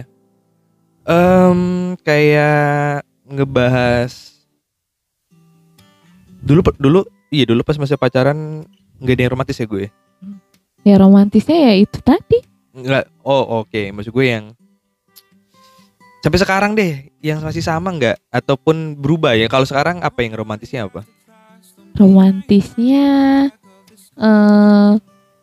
Em 1.04 1.92
kayak 2.00 3.04
ngebahas 3.28 4.40
dulu 6.40 6.64
dulu 6.80 7.00
iya 7.34 7.44
dulu 7.44 7.66
pas 7.66 7.74
masih 7.74 7.98
pacaran 7.98 8.62
nggak 9.02 9.14
ada 9.18 9.22
yang 9.26 9.32
romantis 9.34 9.58
ya 9.58 9.66
gue? 9.66 9.90
Ya 10.86 10.94
romantisnya 11.02 11.58
ya 11.58 11.72
itu 11.82 11.98
tadi. 11.98 12.38
Nggak 12.70 13.10
oh 13.26 13.66
oke. 13.66 13.82
Maksud 13.90 14.14
gue 14.14 14.26
yang 14.30 14.44
sampai 16.22 16.38
sekarang 16.40 16.78
deh 16.78 17.10
yang 17.18 17.42
masih 17.42 17.60
sama 17.60 17.90
nggak? 17.90 18.22
Ataupun 18.30 18.94
berubah 18.94 19.34
ya? 19.34 19.50
Kalau 19.50 19.66
sekarang 19.66 20.00
apa 20.06 20.22
yang 20.22 20.38
romantisnya 20.38 20.86
apa? 20.86 21.02
Romantisnya 21.98 23.06
eh 24.14 24.92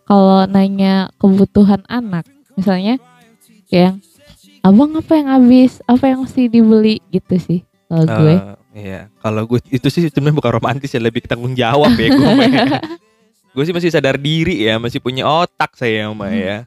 kalau 0.07 0.48
nanya 0.48 1.12
kebutuhan 1.19 1.83
anak 1.91 2.27
misalnya 2.55 3.00
kayak 3.67 4.00
abang 4.63 4.95
apa 4.95 5.12
yang 5.19 5.27
habis? 5.27 5.83
Apa 5.89 6.15
yang 6.15 6.24
mesti 6.24 6.48
dibeli? 6.48 7.03
Gitu 7.12 7.36
sih 7.41 7.60
kalau 7.91 8.05
gue. 8.07 8.36
Eh, 8.39 8.61
iya 8.72 9.12
kalau 9.20 9.44
gue 9.48 9.60
itu 9.70 9.88
sih 9.92 10.08
sebenarnya 10.08 10.38
bukan 10.38 10.51
romantis 10.58 10.92
ya 10.92 11.01
lebih 11.04 11.24
tanggung 11.28 11.54
jawab 11.54 11.92
ya 11.96 12.08
gue 12.12 12.32
ya. 12.48 12.66
gue 13.56 13.63
sih 13.68 13.75
masih 13.75 13.92
sadar 13.92 14.16
diri 14.16 14.63
ya 14.63 14.80
masih 14.80 15.04
punya 15.04 15.28
otak 15.28 15.75
saya 15.75 16.08
mah 16.12 16.32
ya. 16.32 16.63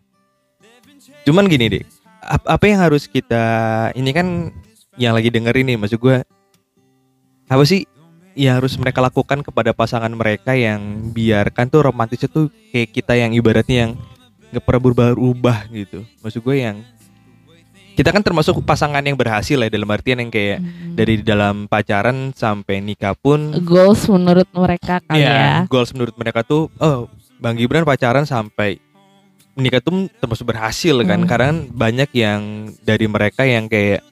Cuman 1.25 1.49
gini 1.49 1.81
deh 1.81 1.85
ap- 2.21 2.49
apa 2.49 2.65
yang 2.69 2.81
harus 2.85 3.09
kita 3.09 3.45
ini 3.97 4.11
kan 4.13 4.53
yang 5.01 5.13
lagi 5.17 5.29
dengerin 5.33 5.75
nih 5.75 5.79
maksud 5.81 6.01
gue 6.01 6.21
apa 7.49 7.65
sih 7.65 7.85
yang 8.35 8.59
harus 8.59 8.75
mereka 8.81 8.99
lakukan 8.99 9.47
kepada 9.47 9.71
pasangan 9.71 10.11
mereka 10.11 10.59
yang 10.59 11.13
biarkan 11.15 11.71
tuh 11.71 11.87
romantisnya 11.87 12.27
tuh 12.27 12.51
kayak 12.75 12.91
kita 12.91 13.15
yang 13.15 13.31
ibaratnya 13.31 13.77
yang 13.89 13.93
nggak 14.51 14.63
pernah 14.63 14.83
berubah-ubah 14.87 15.59
gitu. 15.71 16.03
Maksud 16.23 16.41
gue 16.43 16.57
yang 16.63 16.83
kita 17.95 18.11
kan 18.11 18.21
termasuk 18.21 18.59
pasangan 18.61 19.01
yang 19.01 19.15
berhasil 19.15 19.55
ya 19.55 19.69
dalam 19.69 19.87
artian 19.87 20.19
yang 20.19 20.29
kayak 20.29 20.59
Hmm. 20.59 20.95
dari 20.95 21.19
dalam 21.21 21.65
pacaran 21.65 22.31
sampai 22.33 22.79
nikah 22.79 23.15
pun 23.15 23.55
goals 23.63 24.07
menurut 24.07 24.47
mereka 24.51 24.99
kali 25.01 25.19
ya 25.19 25.31
Iya, 25.63 25.67
goals 25.67 25.91
menurut 25.91 26.15
mereka 26.15 26.43
tuh 26.43 26.71
oh 26.77 27.07
Bang 27.37 27.55
Gibran 27.55 27.83
pacaran 27.83 28.25
sampai 28.25 28.79
menikah 29.55 29.79
tuh 29.79 30.11
termasuk 30.17 30.43
berhasil 30.45 30.95
kan 31.03 31.23
Hmm. 31.23 31.29
karena 31.29 31.47
kan 31.49 31.59
banyak 31.69 32.11
yang 32.13 32.41
dari 32.81 33.07
mereka 33.07 33.43
yang 33.43 33.67
kayak 33.67 34.03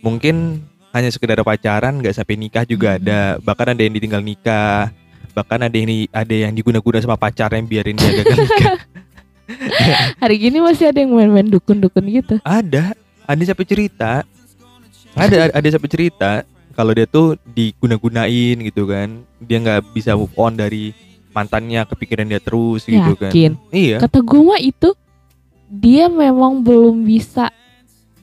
mungkin 0.00 0.64
hanya 0.90 1.10
sekedar 1.10 1.36
pacaran 1.42 2.00
nggak 2.00 2.14
sampai 2.14 2.34
nikah 2.34 2.64
juga 2.64 2.94
Hmm. 2.94 3.00
ada 3.00 3.18
bahkan 3.38 3.68
ada 3.68 3.80
yang 3.80 3.92
ditinggal 3.92 4.20
nikah 4.20 4.88
bahkan 5.32 5.60
ada 5.60 5.72
yang 5.72 5.84
di- 5.84 6.08
ada 6.08 6.34
yang 6.38 6.52
diguna-guna 6.52 6.96
sama 6.98 7.14
pacarnya 7.14 7.60
yang 7.60 7.68
biarin 7.68 7.92
dia 7.94 8.08
gagal 8.14 8.36
nikah 8.38 8.74
hari 10.22 10.36
gini 10.38 10.58
masih 10.58 10.88
ada 10.88 10.98
yang 10.98 11.12
main-main 11.12 11.46
dukun-dukun 11.46 12.04
gitu 12.08 12.34
ada 12.40 12.96
ada 13.26 13.42
sampai 13.42 13.66
cerita. 13.66 14.22
Ada 15.16 15.50
ada 15.52 15.68
sampai 15.72 15.90
cerita 15.90 16.30
kalau 16.76 16.92
dia 16.92 17.08
tuh 17.08 17.34
diguna-gunain 17.44 18.56
gitu 18.62 18.86
kan. 18.86 19.26
Dia 19.42 19.58
nggak 19.60 19.92
bisa 19.92 20.14
move 20.14 20.32
on 20.38 20.54
dari 20.54 20.94
mantannya 21.34 21.84
kepikiran 21.84 22.28
dia 22.28 22.40
terus 22.40 22.88
gitu 22.88 23.12
kan. 23.18 23.28
Yakin? 23.28 23.52
Iya. 23.68 23.96
Kata 24.00 24.24
gue 24.24 24.40
mah 24.40 24.60
itu 24.60 24.96
dia 25.68 26.08
memang 26.08 26.62
belum 26.64 27.04
bisa 27.04 27.52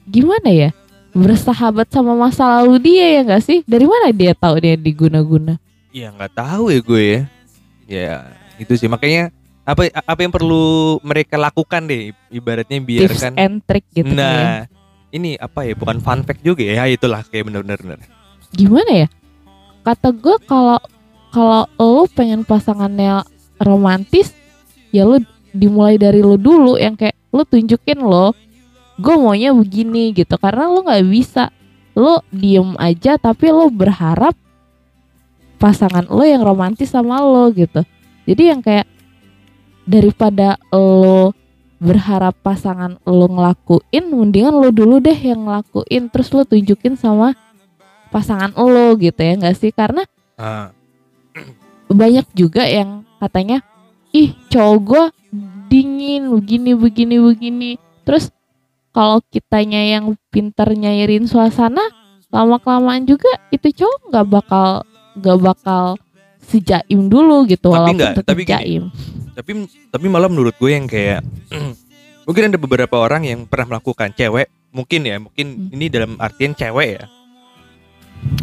gimana 0.08 0.50
ya? 0.50 0.70
Bersahabat 1.14 1.94
sama 1.94 2.18
masa 2.18 2.42
lalu 2.58 2.90
dia 2.90 3.06
ya 3.18 3.20
nggak 3.22 3.42
sih? 3.46 3.58
Dari 3.62 3.86
mana 3.86 4.10
dia 4.10 4.34
tahu 4.34 4.58
dia 4.58 4.74
diguna-guna? 4.74 5.62
Ya 5.94 6.10
nggak 6.10 6.34
tahu 6.34 6.74
ya 6.74 6.80
gue 6.82 7.02
ya. 7.06 7.20
Ya 7.86 8.10
itu 8.58 8.74
sih. 8.74 8.90
Makanya 8.90 9.30
apa 9.64 9.88
apa 9.94 10.20
yang 10.20 10.34
perlu 10.34 10.98
mereka 11.00 11.40
lakukan 11.40 11.88
deh 11.88 12.12
ibaratnya 12.28 12.76
tips 12.84 12.84
biarkan 12.84 13.32
and 13.40 13.64
trick 13.64 13.86
gitu 13.96 14.12
kan 14.12 14.18
ya. 14.20 14.68
Ini 15.14 15.38
apa 15.38 15.62
ya 15.62 15.78
bukan 15.78 16.02
fun 16.02 16.26
fact 16.26 16.42
juga 16.42 16.66
ya 16.66 16.90
itulah 16.90 17.22
kayak 17.22 17.46
bener-bener. 17.46 17.78
Bener. 17.78 18.00
gimana 18.50 19.06
ya? 19.06 19.08
Kata 19.86 20.10
gue 20.10 20.36
kalau 20.50 20.82
kalau 21.30 21.70
lo 21.78 22.04
pengen 22.10 22.42
pasangannya 22.42 23.22
romantis 23.62 24.34
ya 24.90 25.06
lo 25.06 25.22
dimulai 25.54 25.94
dari 25.94 26.18
lo 26.18 26.34
dulu 26.34 26.74
yang 26.74 26.98
kayak 26.98 27.14
lo 27.30 27.46
tunjukin 27.46 28.02
lo 28.02 28.34
gue 28.98 29.14
maunya 29.14 29.54
begini 29.54 30.10
gitu. 30.10 30.34
Karena 30.34 30.66
lo 30.66 30.82
nggak 30.82 31.06
bisa. 31.06 31.54
Lo 31.94 32.26
diem 32.34 32.74
aja 32.82 33.14
tapi 33.14 33.54
lo 33.54 33.70
berharap 33.70 34.34
pasangan 35.62 36.10
lo 36.10 36.26
yang 36.26 36.42
romantis 36.42 36.90
sama 36.90 37.22
lo 37.22 37.54
gitu. 37.54 37.86
Jadi 38.26 38.42
yang 38.50 38.58
kayak 38.58 38.90
daripada 39.86 40.58
lo 40.74 41.30
berharap 41.84 42.32
pasangan 42.40 42.96
lo 43.04 43.28
ngelakuin 43.28 44.04
mendingan 44.08 44.56
lo 44.56 44.72
dulu 44.72 44.98
deh 44.98 45.14
yang 45.14 45.44
ngelakuin 45.44 46.08
terus 46.08 46.32
lo 46.32 46.42
tunjukin 46.42 46.96
sama 46.96 47.36
pasangan 48.08 48.56
lo 48.56 48.96
gitu 48.96 49.20
ya 49.20 49.36
nggak 49.36 49.54
sih? 49.54 49.70
Karena 49.70 50.02
Ah, 50.34 50.72
banyak 51.86 52.26
juga 52.32 52.66
yang 52.66 53.04
katanya 53.20 53.62
ih 54.10 54.34
cowok 54.48 54.78
gue 54.80 55.04
dingin 55.68 56.26
begini 56.32 56.74
begini 56.74 57.16
begini. 57.18 57.70
Terus 58.02 58.32
kalau 58.90 59.22
kitanya 59.24 59.78
yang 59.78 60.16
pintar 60.28 60.70
nyairin 60.70 61.26
suasana 61.26 61.82
lama 62.30 62.58
kelamaan 62.58 63.04
juga 63.04 63.30
itu 63.50 63.70
cowok 63.74 63.98
nggak 64.10 64.26
bakal 64.26 64.68
nggak 65.14 65.38
bakal 65.38 65.84
sejaim 66.42 67.06
dulu 67.06 67.46
gitu 67.46 67.70
Tapi 67.70 67.74
walaupun 67.74 67.94
nggak, 67.96 68.14
tetap 68.18 68.26
tapi 68.28 68.42
gini. 68.42 68.50
jaim 68.50 68.82
tapi 69.34 69.66
tapi 69.90 70.06
malah 70.06 70.30
menurut 70.30 70.54
gue 70.54 70.70
yang 70.70 70.86
kayak 70.86 71.20
mungkin 72.26 72.48
ada 72.48 72.56
beberapa 72.56 72.96
orang 72.96 73.26
yang 73.26 73.40
pernah 73.44 73.76
melakukan 73.76 74.14
cewek 74.14 74.48
mungkin 74.74 75.00
ya 75.06 75.16
mungkin 75.18 75.46
Hmm. 75.54 75.74
ini 75.74 75.86
dalam 75.86 76.16
artian 76.18 76.54
cewek 76.54 76.88
ya. 76.98 77.04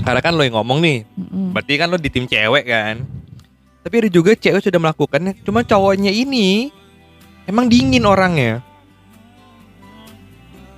Karena 0.05 0.21
kan 0.21 0.37
lo 0.37 0.45
yang 0.45 0.55
ngomong 0.61 0.77
nih 0.77 0.97
Mm-mm. 1.17 1.57
berarti 1.57 1.73
kan 1.75 1.87
lo 1.89 1.97
di 1.97 2.09
tim 2.11 2.29
cewek 2.29 2.63
kan. 2.69 3.01
Tapi 3.81 3.95
ada 3.97 4.09
juga 4.13 4.37
cewek 4.37 4.61
sudah 4.61 4.77
melakukannya 4.77 5.41
cuma 5.41 5.65
cowoknya 5.65 6.13
ini 6.13 6.69
emang 7.49 7.65
dingin 7.65 8.05
orangnya. 8.05 8.61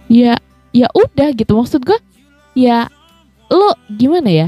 Ya 0.08 0.40
ya 0.72 0.88
udah 0.96 1.36
gitu. 1.36 1.54
Maksud 1.54 1.84
gue 1.84 2.00
ya 2.56 2.88
lo 3.52 3.76
gimana 3.92 4.30
ya? 4.30 4.48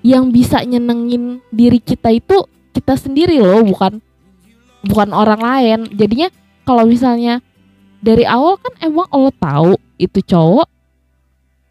Yang 0.00 0.24
bisa 0.32 0.64
nyenengin 0.64 1.44
diri 1.52 1.78
kita 1.78 2.10
itu 2.10 2.48
kita 2.72 2.96
sendiri 2.96 3.38
loh 3.38 3.60
bukan 3.62 4.00
bukan 4.82 5.10
orang 5.12 5.40
lain 5.40 5.78
jadinya 5.92 6.28
kalau 6.64 6.84
misalnya 6.84 7.40
dari 8.00 8.24
awal 8.24 8.56
kan 8.56 8.72
emang 8.80 9.08
lo 9.12 9.28
tahu 9.32 9.76
itu 9.96 10.20
cowok 10.24 10.68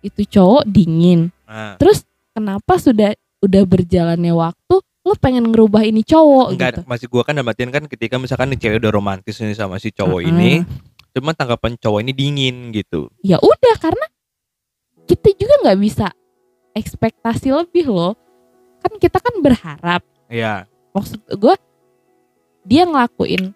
itu 0.01 0.21
cowok 0.29 0.63
dingin 0.65 1.33
Nah, 1.49 1.81
terus 1.81 2.05
kenapa 2.29 2.77
sudah 2.77 3.09
udah 3.41 3.63
berjalannya 3.65 4.29
waktu 4.29 4.75
lo 5.01 5.13
pengen 5.17 5.49
ngerubah 5.49 5.81
ini 5.81 6.05
cowok 6.05 6.53
enggak, 6.53 6.69
gitu 6.77 6.81
masih 6.85 7.05
gua 7.09 7.25
kan 7.25 7.33
dalam 7.33 7.49
artian 7.49 7.73
kan 7.73 7.89
ketika 7.89 8.21
misalkan 8.21 8.53
nih 8.53 8.61
cewek 8.61 8.77
udah 8.77 8.93
romantis 8.93 9.41
nih 9.41 9.57
sama 9.57 9.81
si 9.81 9.89
cowok 9.89 10.21
Mm-mm. 10.21 10.29
ini, 10.29 10.51
cuma 11.09 11.33
tanggapan 11.33 11.73
cowok 11.73 12.05
ini 12.05 12.13
dingin 12.13 12.69
gitu. 12.69 13.09
ya 13.25 13.41
udah 13.41 13.75
karena 13.81 14.05
kita 15.09 15.33
juga 15.33 15.53
nggak 15.65 15.79
bisa 15.81 16.13
ekspektasi 16.77 17.49
lebih 17.49 17.89
loh 17.89 18.13
kan 18.79 18.93
kita 19.01 19.17
kan 19.17 19.33
berharap 19.41 20.01
Iya. 20.29 20.69
maksud 20.93 21.17
gue 21.25 21.55
dia 22.69 22.85
ngelakuin 22.85 23.51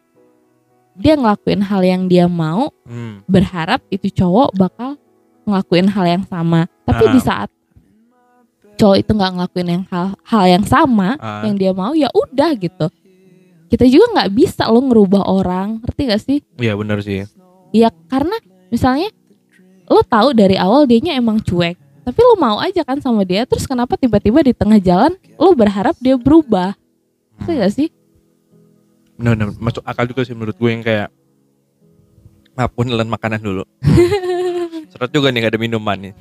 dia 0.93 1.13
ngelakuin 1.13 1.61
hal 1.61 1.81
yang 1.81 2.03
dia 2.05 2.25
mau 2.25 2.69
Hmm. 2.83 3.21
berharap 3.25 3.81
itu 3.87 4.09
cowok 4.11 4.53
bakal 4.53 4.97
ngelakuin 5.43 5.87
hal 5.87 6.05
yang 6.07 6.23
sama 6.23 6.65
tapi 6.83 7.03
Ah. 7.03 7.11
di 7.11 7.19
saat 7.19 7.49
cowok 8.75 8.97
itu 8.99 9.11
nggak 9.11 9.31
ngelakuin 9.33 9.69
yang 9.69 9.83
hal 9.87 10.05
hal 10.21 10.45
yang 10.45 10.63
sama 10.63 11.15
Ah. 11.15 11.45
yang 11.45 11.55
dia 11.55 11.71
mau 11.71 11.93
ya 11.93 12.09
udah 12.09 12.51
gitu 12.55 12.89
kita 13.69 13.85
juga 13.85 14.05
nggak 14.11 14.31
bisa 14.31 14.65
lo 14.67 14.81
ngerubah 14.81 15.23
orang 15.23 15.79
ngerti 15.79 16.01
gak 16.05 16.21
sih 16.21 16.39
Iya 16.57 16.73
benar 16.73 17.01
sih. 17.01 17.25
ya 17.71 17.89
karena 18.07 18.37
misalnya 18.69 19.09
lo 19.83 20.01
tahu 20.01 20.31
dari 20.31 20.53
awal 20.55 20.85
dianya 20.85 21.13
emang 21.13 21.37
cuek 21.39 21.73
tapi 22.03 22.19
lo 22.21 22.35
mau 22.35 22.57
aja 22.59 22.81
kan 22.81 22.99
sama 22.99 23.23
dia 23.23 23.45
terus 23.45 23.63
kenapa 23.63 23.95
tiba-tiba 23.95 24.41
di 24.41 24.51
tengah 24.51 24.77
jalan 24.77 25.09
lo 25.33 25.53
berharap 25.53 25.97
dia 25.97 26.13
berubah 26.15 26.77
ngerti 27.39 27.51
gak 27.55 27.73
sih 27.73 27.89
Benar, 29.13 29.37
benar. 29.37 29.47
masuk 29.61 29.83
akal 29.85 30.05
juga 30.09 30.25
sih 30.25 30.33
menurut 30.33 30.57
gue 30.57 30.69
yang 30.69 30.81
kayak 30.81 31.09
aku 32.57 32.85
nelan 32.85 33.09
makanan 33.09 33.41
dulu. 33.41 33.63
Seret 34.93 35.09
juga 35.09 35.33
nih 35.33 35.45
gak 35.45 35.53
ada 35.57 35.61
minuman 35.61 35.97
nih. 35.97 36.13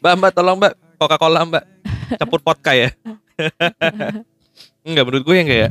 Mbak, 0.00 0.12
mbak 0.20 0.30
tolong 0.36 0.56
mbak 0.60 0.72
Coca-Cola 1.00 1.40
mbak 1.48 1.64
campur 2.20 2.40
vodka 2.44 2.72
ya. 2.76 2.88
Enggak 4.86 5.04
menurut 5.08 5.24
gue 5.24 5.36
yang 5.36 5.48
kayak 5.48 5.70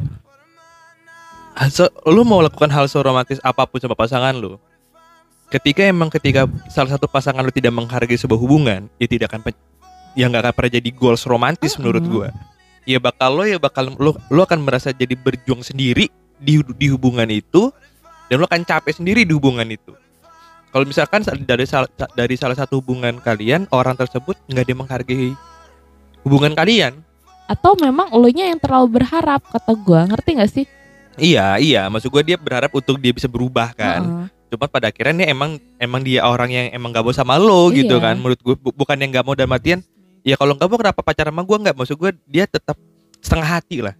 so, 1.67 1.91
lu 2.07 2.23
mau 2.23 2.39
lakukan 2.39 2.71
hal 2.71 2.87
seromantis 2.87 3.41
apa 3.43 3.67
pun 3.67 3.81
sama 3.81 3.97
pasangan 3.97 4.31
lu. 4.37 4.55
Ketika 5.49 5.81
emang 5.81 6.13
ketika 6.13 6.45
salah 6.69 6.93
satu 6.93 7.09
pasangan 7.09 7.41
lu 7.41 7.49
tidak 7.49 7.73
menghargai 7.73 8.15
sebuah 8.15 8.37
hubungan, 8.37 8.85
ya 9.01 9.07
tidak 9.09 9.33
akan 9.33 9.41
pe- 9.49 9.57
ya 10.13 10.29
nggak 10.29 10.45
akan 10.45 10.53
pernah 10.53 10.71
jadi 10.77 10.89
goals 10.93 11.25
romantis 11.25 11.75
menurut 11.81 12.05
gue. 12.05 12.27
Ya 12.85 13.01
bakal 13.01 13.33
lo 13.33 13.43
ya 13.43 13.57
bakal 13.57 13.89
lu 13.97 14.13
lu 14.29 14.39
akan 14.45 14.61
merasa 14.61 14.93
jadi 14.93 15.17
berjuang 15.17 15.65
sendiri 15.65 16.09
di 16.39 16.63
di 16.75 16.87
hubungan 16.87 17.27
itu 17.27 17.69
dan 18.27 18.39
lo 18.39 18.47
akan 18.47 18.63
capek 18.63 18.95
sendiri 18.95 19.21
di 19.23 19.31
hubungan 19.31 19.67
itu. 19.67 19.91
Kalau 20.69 20.85
misalkan 20.85 21.21
sa- 21.21 21.33
dari 21.33 21.65
salah 21.65 21.89
dari 22.13 22.35
salah 22.35 22.53
satu 22.53 22.79
hubungan 22.79 23.17
kalian 23.19 23.65
orang 23.69 23.93
tersebut 23.93 24.37
nggak 24.45 24.65
dia 24.65 24.77
menghargai 24.77 25.31
hubungan 26.21 26.53
kalian, 26.53 26.99
atau 27.47 27.73
memang 27.75 28.11
lo 28.11 28.29
nya 28.29 28.47
yang 28.47 28.59
terlalu 28.59 29.01
berharap 29.01 29.41
kata 29.45 29.71
gua 29.73 30.05
ngerti 30.05 30.29
gak 30.35 30.51
sih 30.51 30.65
iya 31.15 31.57
iya, 31.57 31.81
maksud 31.87 32.07
gue 32.09 32.23
dia 32.23 32.37
berharap 32.37 32.71
untuk 32.71 32.95
dia 32.95 33.11
bisa 33.11 33.27
berubah 33.27 33.73
kan. 33.73 33.99
Heeh. 33.99 34.25
Cuma 34.49 34.65
pada 34.65 34.87
akhirnya 34.87 35.25
emang 35.25 35.59
emang 35.75 35.99
dia 35.99 36.23
orang 36.23 36.47
yang 36.47 36.65
emang 36.71 36.95
gak 36.95 37.03
mau 37.03 37.11
sama 37.11 37.35
lo 37.35 37.67
gitu 37.69 37.97
Iya. 37.97 38.05
kan. 38.05 38.15
Menurut 38.15 38.39
gue 38.39 38.55
bu- 38.55 38.71
bukan 38.71 38.95
yang 38.95 39.11
gak 39.11 39.25
mau 39.25 39.35
dalam 39.35 39.51
artian 39.51 39.79
ya 40.21 40.35
kalau 40.35 40.53
nggak 40.53 40.67
mau 40.67 40.77
kenapa 40.77 40.99
pacaran 41.01 41.31
sama 41.31 41.43
gue 41.43 41.57
nggak 41.59 41.75
maksud 41.75 41.95
gue 41.95 42.11
dia 42.23 42.43
tetap 42.45 42.75
setengah 43.19 43.49
hati 43.49 43.77
lah. 43.79 43.95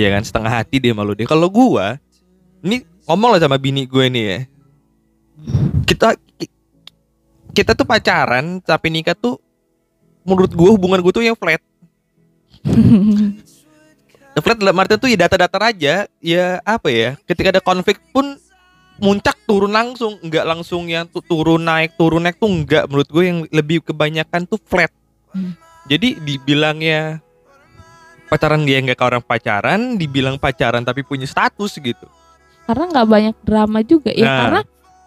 Iya 0.00 0.16
kan 0.16 0.24
setengah 0.24 0.48
hati 0.48 0.80
dia 0.80 0.96
malu 0.96 1.12
dia. 1.12 1.28
Kalau 1.28 1.52
gue 1.52 1.86
ini 2.64 2.80
ngomong 3.04 3.36
lah 3.36 3.40
sama 3.44 3.60
bini 3.60 3.84
gue 3.84 4.08
nih 4.08 4.24
ya. 4.24 4.38
Kita 5.84 6.16
ki- 6.16 6.56
kita 7.52 7.76
tuh 7.76 7.84
pacaran 7.84 8.64
tapi 8.64 8.88
nikah 8.88 9.12
tuh 9.12 9.36
menurut 10.24 10.48
gue 10.48 10.70
hubungan 10.72 11.04
gue 11.04 11.12
tuh 11.12 11.20
yang 11.20 11.36
flat. 11.36 11.60
Flat 14.40 14.56
dalam 14.56 14.72
artian 14.72 14.96
tuh 14.96 15.12
ya 15.12 15.20
data-data 15.20 15.60
aja 15.60 16.08
ya 16.16 16.44
apa 16.64 16.88
ya 16.88 17.12
ketika 17.28 17.52
ada 17.52 17.60
konflik 17.60 18.00
pun 18.08 18.40
muncak 18.96 19.36
turun 19.44 19.68
langsung 19.68 20.16
nggak 20.16 20.48
langsung 20.48 20.88
yang 20.88 21.04
tu- 21.04 21.20
turun 21.20 21.60
naik 21.60 21.92
turun 22.00 22.24
naik 22.24 22.40
tuh 22.40 22.48
nggak 22.48 22.88
menurut 22.88 23.08
gue 23.12 23.24
yang 23.28 23.38
lebih 23.52 23.84
kebanyakan 23.84 24.48
tuh 24.48 24.56
flat 24.64 24.88
Hmm. 25.30 25.54
jadi 25.84 26.18
dibilangnya 26.18 27.20
pacaran 28.30 28.62
dia 28.62 28.78
nggak 28.78 28.94
ke 28.94 29.04
orang 29.04 29.20
pacaran 29.20 29.80
dibilang 29.94 30.38
pacaran 30.38 30.80
tapi 30.80 31.02
punya 31.02 31.26
status 31.26 31.74
gitu 31.74 32.06
karena 32.64 32.86
nggak 32.86 33.06
banyak 33.06 33.36
drama 33.40 33.82
juga 33.82 34.10
ya 34.10 34.22
Nah. 34.22 34.38
karena 34.40 34.60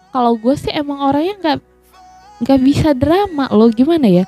kalau 0.09 0.35
gue 0.35 0.53
sih 0.53 0.69
emang 0.69 0.99
orangnya 1.01 1.35
nggak 1.39 1.57
nggak 2.41 2.59
bisa 2.61 2.91
drama 2.91 3.47
lo 3.49 3.65
gimana 3.67 4.05
ya 4.05 4.25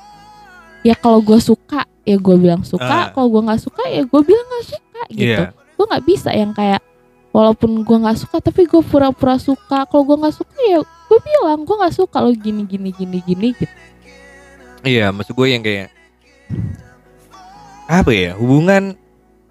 ya 0.80 0.94
kalau 0.94 1.20
gue 1.20 1.36
suka 1.36 1.84
ya 2.02 2.16
gue 2.16 2.36
bilang 2.36 2.62
suka 2.62 2.86
Ah. 2.88 3.06
kalau 3.10 3.28
gue 3.28 3.42
nggak 3.44 3.60
suka 3.60 3.82
ya 3.86 4.02
gue 4.02 4.20
bilang 4.22 4.46
nggak 4.46 4.66
suka 4.66 5.00
gitu 5.12 5.42
Iya. 5.42 5.52
gue 5.52 5.84
nggak 5.84 6.04
bisa 6.04 6.30
yang 6.32 6.50
kayak 6.50 6.80
walaupun 7.28 7.84
gue 7.84 7.96
nggak 7.98 8.16
suka 8.16 8.40
tapi 8.40 8.64
gue 8.64 8.80
pura-pura 8.80 9.36
suka 9.36 9.84
kalau 9.84 10.02
gue 10.02 10.16
nggak 10.16 10.32
suka 10.34 10.56
ya 10.64 10.80
gue 10.80 11.18
bilang 11.20 11.60
gue 11.62 11.76
nggak 11.76 11.94
suka 11.94 12.16
lo 12.18 12.32
gini 12.32 12.64
gini 12.64 12.88
gini 12.90 13.18
gini 13.20 13.48
gitu 13.52 13.74
iya 14.82 15.12
maksud 15.12 15.34
gue 15.34 15.46
yang 15.46 15.60
kayak 15.60 15.92
apa 17.86 18.10
ya 18.10 18.32
hubungan 18.34 18.98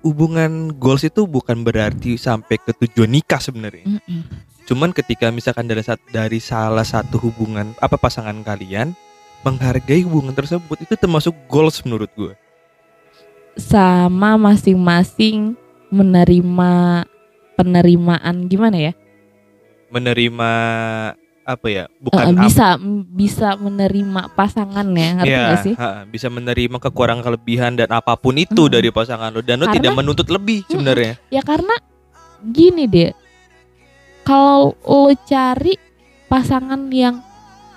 hubungan 0.04 0.76
goals 0.78 1.08
itu 1.08 1.26
bukan 1.26 1.64
berarti 1.66 2.20
sampai 2.20 2.60
ke 2.62 2.72
tujuan 2.86 3.10
nikah 3.10 3.42
sebenarnya 3.42 3.88
Mm-mm. 3.88 4.22
Cuman 4.66 4.90
ketika 4.98 5.30
misalkan 5.30 5.70
dari 5.70 5.86
dari 6.10 6.42
salah 6.42 6.82
satu 6.82 7.22
hubungan 7.22 7.78
apa 7.78 8.02
pasangan 8.02 8.42
kalian 8.42 8.98
menghargai 9.46 10.02
hubungan 10.02 10.34
tersebut 10.34 10.82
itu 10.82 10.98
termasuk 10.98 11.38
goals 11.46 11.86
menurut 11.86 12.10
gue. 12.18 12.34
sama 13.56 14.36
masing-masing 14.36 15.56
menerima 15.88 17.06
penerimaan 17.56 18.52
gimana 18.52 18.92
ya 18.92 18.94
Menerima 19.88 20.52
apa 21.46 21.68
ya? 21.68 21.84
Bukan 21.96 22.26
ap- 22.28 22.42
bisa 22.42 22.68
bisa 23.08 23.50
menerima 23.54 24.34
pasangannya 24.34 25.22
ngerti 25.22 25.30
Iya, 25.30 25.46
gak 25.46 25.62
sih 25.62 25.76
ha, 25.76 26.04
bisa 26.04 26.28
menerima 26.28 26.78
kekurangan 26.80 27.22
kelebihan 27.22 27.72
dan 27.76 27.90
apa 27.92 28.14
pun 28.16 28.34
itu 28.36 28.66
Mm. 28.66 28.72
dari 28.72 28.90
pasangan 28.90 29.30
lo 29.30 29.40
dan 29.40 29.58
lo 29.58 29.66
Karena- 29.66 29.78
tidak 29.80 29.94
menuntut 29.94 30.28
lebih 30.28 30.66
sebenarnya. 30.66 31.22
ya 31.28 31.40
karena 31.40 31.76
gini 32.44 32.86
deh 32.86 33.14
kalau 34.22 34.74
lo 34.76 35.14
cari 35.24 35.78
pasangan 36.26 36.90
yang 36.90 37.22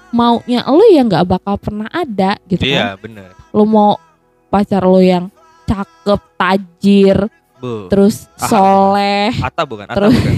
maunya 0.09 0.65
lo 0.65 0.81
ya 0.83 1.05
nggak 1.05 1.29
bakal 1.29 1.57
pernah 1.57 1.89
ada 1.89 2.41
gitu 2.47 2.65
Iya, 2.65 2.97
kan 2.97 3.05
benar. 3.05 3.31
lo 3.53 3.63
mau 3.63 4.01
pacar 4.49 4.81
lo 4.83 4.99
yang 4.99 5.29
cakep 5.63 6.21
tajir 6.35 7.29
Bu. 7.59 7.87
terus 7.89 8.31
Ah, 8.35 8.47
soleh 8.47 9.31
Ata 9.37 9.63
bukan? 9.63 9.85
Ata 9.85 9.95
terus- 9.95 10.15
bukan? 10.15 10.35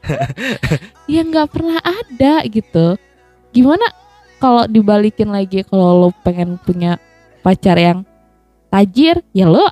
ya 1.12 1.20
nggak 1.20 1.48
pernah 1.48 1.78
ada 1.78 2.42
gitu 2.44 2.96
gimana 3.50 3.86
kalau 4.36 4.64
dibalikin 4.64 5.28
lagi 5.28 5.62
kalau 5.62 6.00
lo 6.00 6.10
pengen 6.22 6.56
punya 6.56 6.96
pacar 7.40 7.74
yang 7.74 8.06
tajir 8.68 9.20
ya 9.30 9.46
lo 9.46 9.66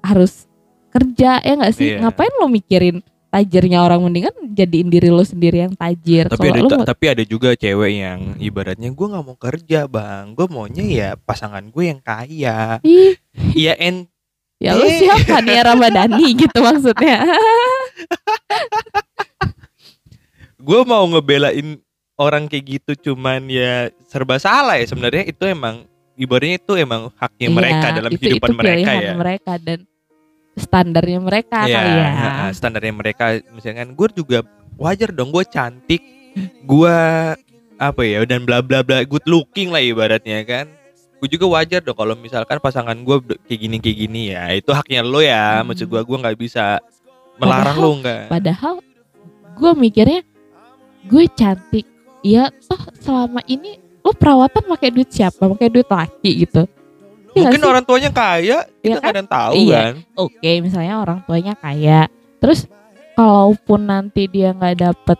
harus 0.00 0.46
kerja 0.88 1.38
ya 1.38 1.52
nggak 1.54 1.72
sih 1.72 1.88
Iya. 1.92 1.98
ngapain 2.02 2.34
lo 2.34 2.46
mikirin 2.46 3.00
tajirnya 3.28 3.80
orang 3.80 4.04
mendingan 4.04 4.34
jadiin 4.46 4.86
diri 4.86 5.08
lo 5.08 5.24
sendiri 5.24 5.64
yang 5.64 5.72
tajir 5.72 6.28
tapi 6.28 6.52
ada 6.52 6.60
mau- 6.60 6.84
tapi 6.84 7.04
ada 7.08 7.24
juga 7.24 7.56
cewek 7.56 7.92
yang 7.94 8.20
ibaratnya 8.36 8.92
gue 8.92 9.06
nggak 9.08 9.24
mau 9.24 9.38
kerja 9.40 9.88
bang 9.88 10.36
gue 10.36 10.46
maunya 10.46 10.84
ya 10.84 11.08
pasangan 11.16 11.64
gue 11.64 11.84
yang 11.86 11.96
kaya 11.98 12.76
iya 13.56 13.72
en 13.74 14.04
ya 14.62 14.72
Eh. 14.72 15.02
siapa 15.02 15.42
nih 15.42 15.58
Ramadhani 15.60 16.26
gitu 16.42 16.58
maksudnya? 16.58 17.26
Gue 20.62 20.80
mau 20.86 21.02
ngebelain 21.04 21.82
orang 22.14 22.46
kayak 22.46 22.64
gitu 22.78 23.10
cuman 23.10 23.42
ya 23.44 23.90
serba 24.06 24.38
salah 24.38 24.78
ya 24.78 24.86
sebenarnya. 24.86 25.26
Itu 25.26 25.42
emang 25.44 25.84
ibaratnya 26.14 26.56
itu 26.56 26.72
emang 26.78 27.10
haknya 27.18 27.48
mereka 27.50 27.84
Iya, 27.84 27.96
dalam 27.98 28.10
itu, 28.10 28.20
kehidupan 28.20 28.48
itu 28.48 28.58
mereka 28.58 28.90
ya. 28.94 29.12
mereka 29.12 29.52
dan 29.58 29.78
standarnya 30.54 31.18
mereka 31.18 31.58
Iya, 31.64 31.74
kali 31.74 31.90
ya. 31.90 32.10
standarnya 32.54 32.94
mereka. 32.94 33.24
Misalkan 33.50 33.88
gue 33.92 34.08
juga 34.14 34.38
wajar 34.78 35.10
dong 35.10 35.28
gue 35.28 35.44
cantik 35.44 36.02
gue 36.64 36.98
apa 37.76 38.02
ya 38.02 38.22
dan 38.24 38.46
bla 38.46 38.62
bla 38.62 38.80
bla 38.80 39.02
good 39.02 39.26
looking 39.26 39.68
lah 39.68 39.82
ibaratnya 39.82 40.40
kan 40.46 40.64
gue 41.22 41.28
juga 41.30 41.46
wajar 41.52 41.78
dong 41.78 41.94
kalau 41.94 42.12
misalkan 42.12 42.58
pasangan 42.58 42.98
gue 42.98 43.16
kayak 43.44 43.60
gini 43.60 43.76
kayak 43.78 43.98
gini 44.00 44.22
ya 44.28 44.50
itu 44.50 44.66
haknya 44.68 45.00
lo 45.00 45.22
ya 45.22 45.62
Hmm. 45.62 45.70
maksud 45.70 45.86
gue 45.86 46.00
gue 46.00 46.18
nggak 46.18 46.34
bisa 46.36 46.82
melarang 47.38 47.72
Padahal- 47.72 47.78
lo 47.80 47.90
nggak 47.96 48.22
Padahal 48.26 48.74
gue 49.52 49.70
mikirnya 49.78 50.20
gue 51.04 51.24
cantik. 51.30 51.86
Ya 52.22 52.50
toh 52.60 52.78
selama 52.98 53.42
ini 53.44 53.74
lo 53.98 54.10
perawatan 54.10 54.62
pakai 54.64 54.90
duit 54.90 55.10
siapa? 55.10 55.42
Pakai 55.44 55.66
duit 55.68 55.86
laki 55.86 56.30
gitu. 56.40 56.66
Iya 57.32 57.48
mungkin 57.48 57.58
sih? 57.58 57.68
orang 57.68 57.82
tuanya 57.82 58.10
kaya 58.10 58.58
kita 58.76 58.82
Iya 58.82 58.92
nggak 58.92 59.02
kan? 59.02 59.08
ada 59.08 59.18
yang 59.18 59.30
tahu 59.30 59.52
Iya. 59.56 59.74
kan 59.76 59.94
Oke, 60.16 60.50
misalnya 60.58 60.94
orang 60.96 61.18
tuanya 61.22 61.54
kaya. 61.54 62.00
Terus 62.38 62.66
kalaupun 63.12 63.80
nanti 63.82 64.26
dia 64.26 64.50
nggak 64.50 64.74
dapet 64.76 65.18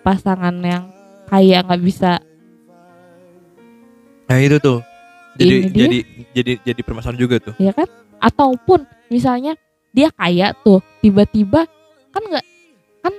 pasangan 0.00 0.54
yang 0.56 0.90
kaya 1.26 1.58
nggak 1.60 1.78
bisa 1.80 2.22
Nah 4.24 4.38
itu 4.38 4.56
tuh. 4.58 4.80
Jadi 5.34 5.54
Ini 5.54 5.66
dia. 5.66 5.80
jadi 5.80 5.98
jadi 6.32 6.52
jadi 6.62 6.80
permasalahan 6.82 7.18
juga 7.18 7.36
tuh. 7.40 7.54
ya 7.56 7.70
kan 7.70 7.88
ataupun 8.18 8.82
misalnya 9.08 9.56
dia 9.90 10.08
kaya 10.10 10.52
tuh 10.56 10.80
tiba-tiba 10.98 11.64
kan 12.08 12.22
nggak 12.22 12.46
kan 13.00 13.14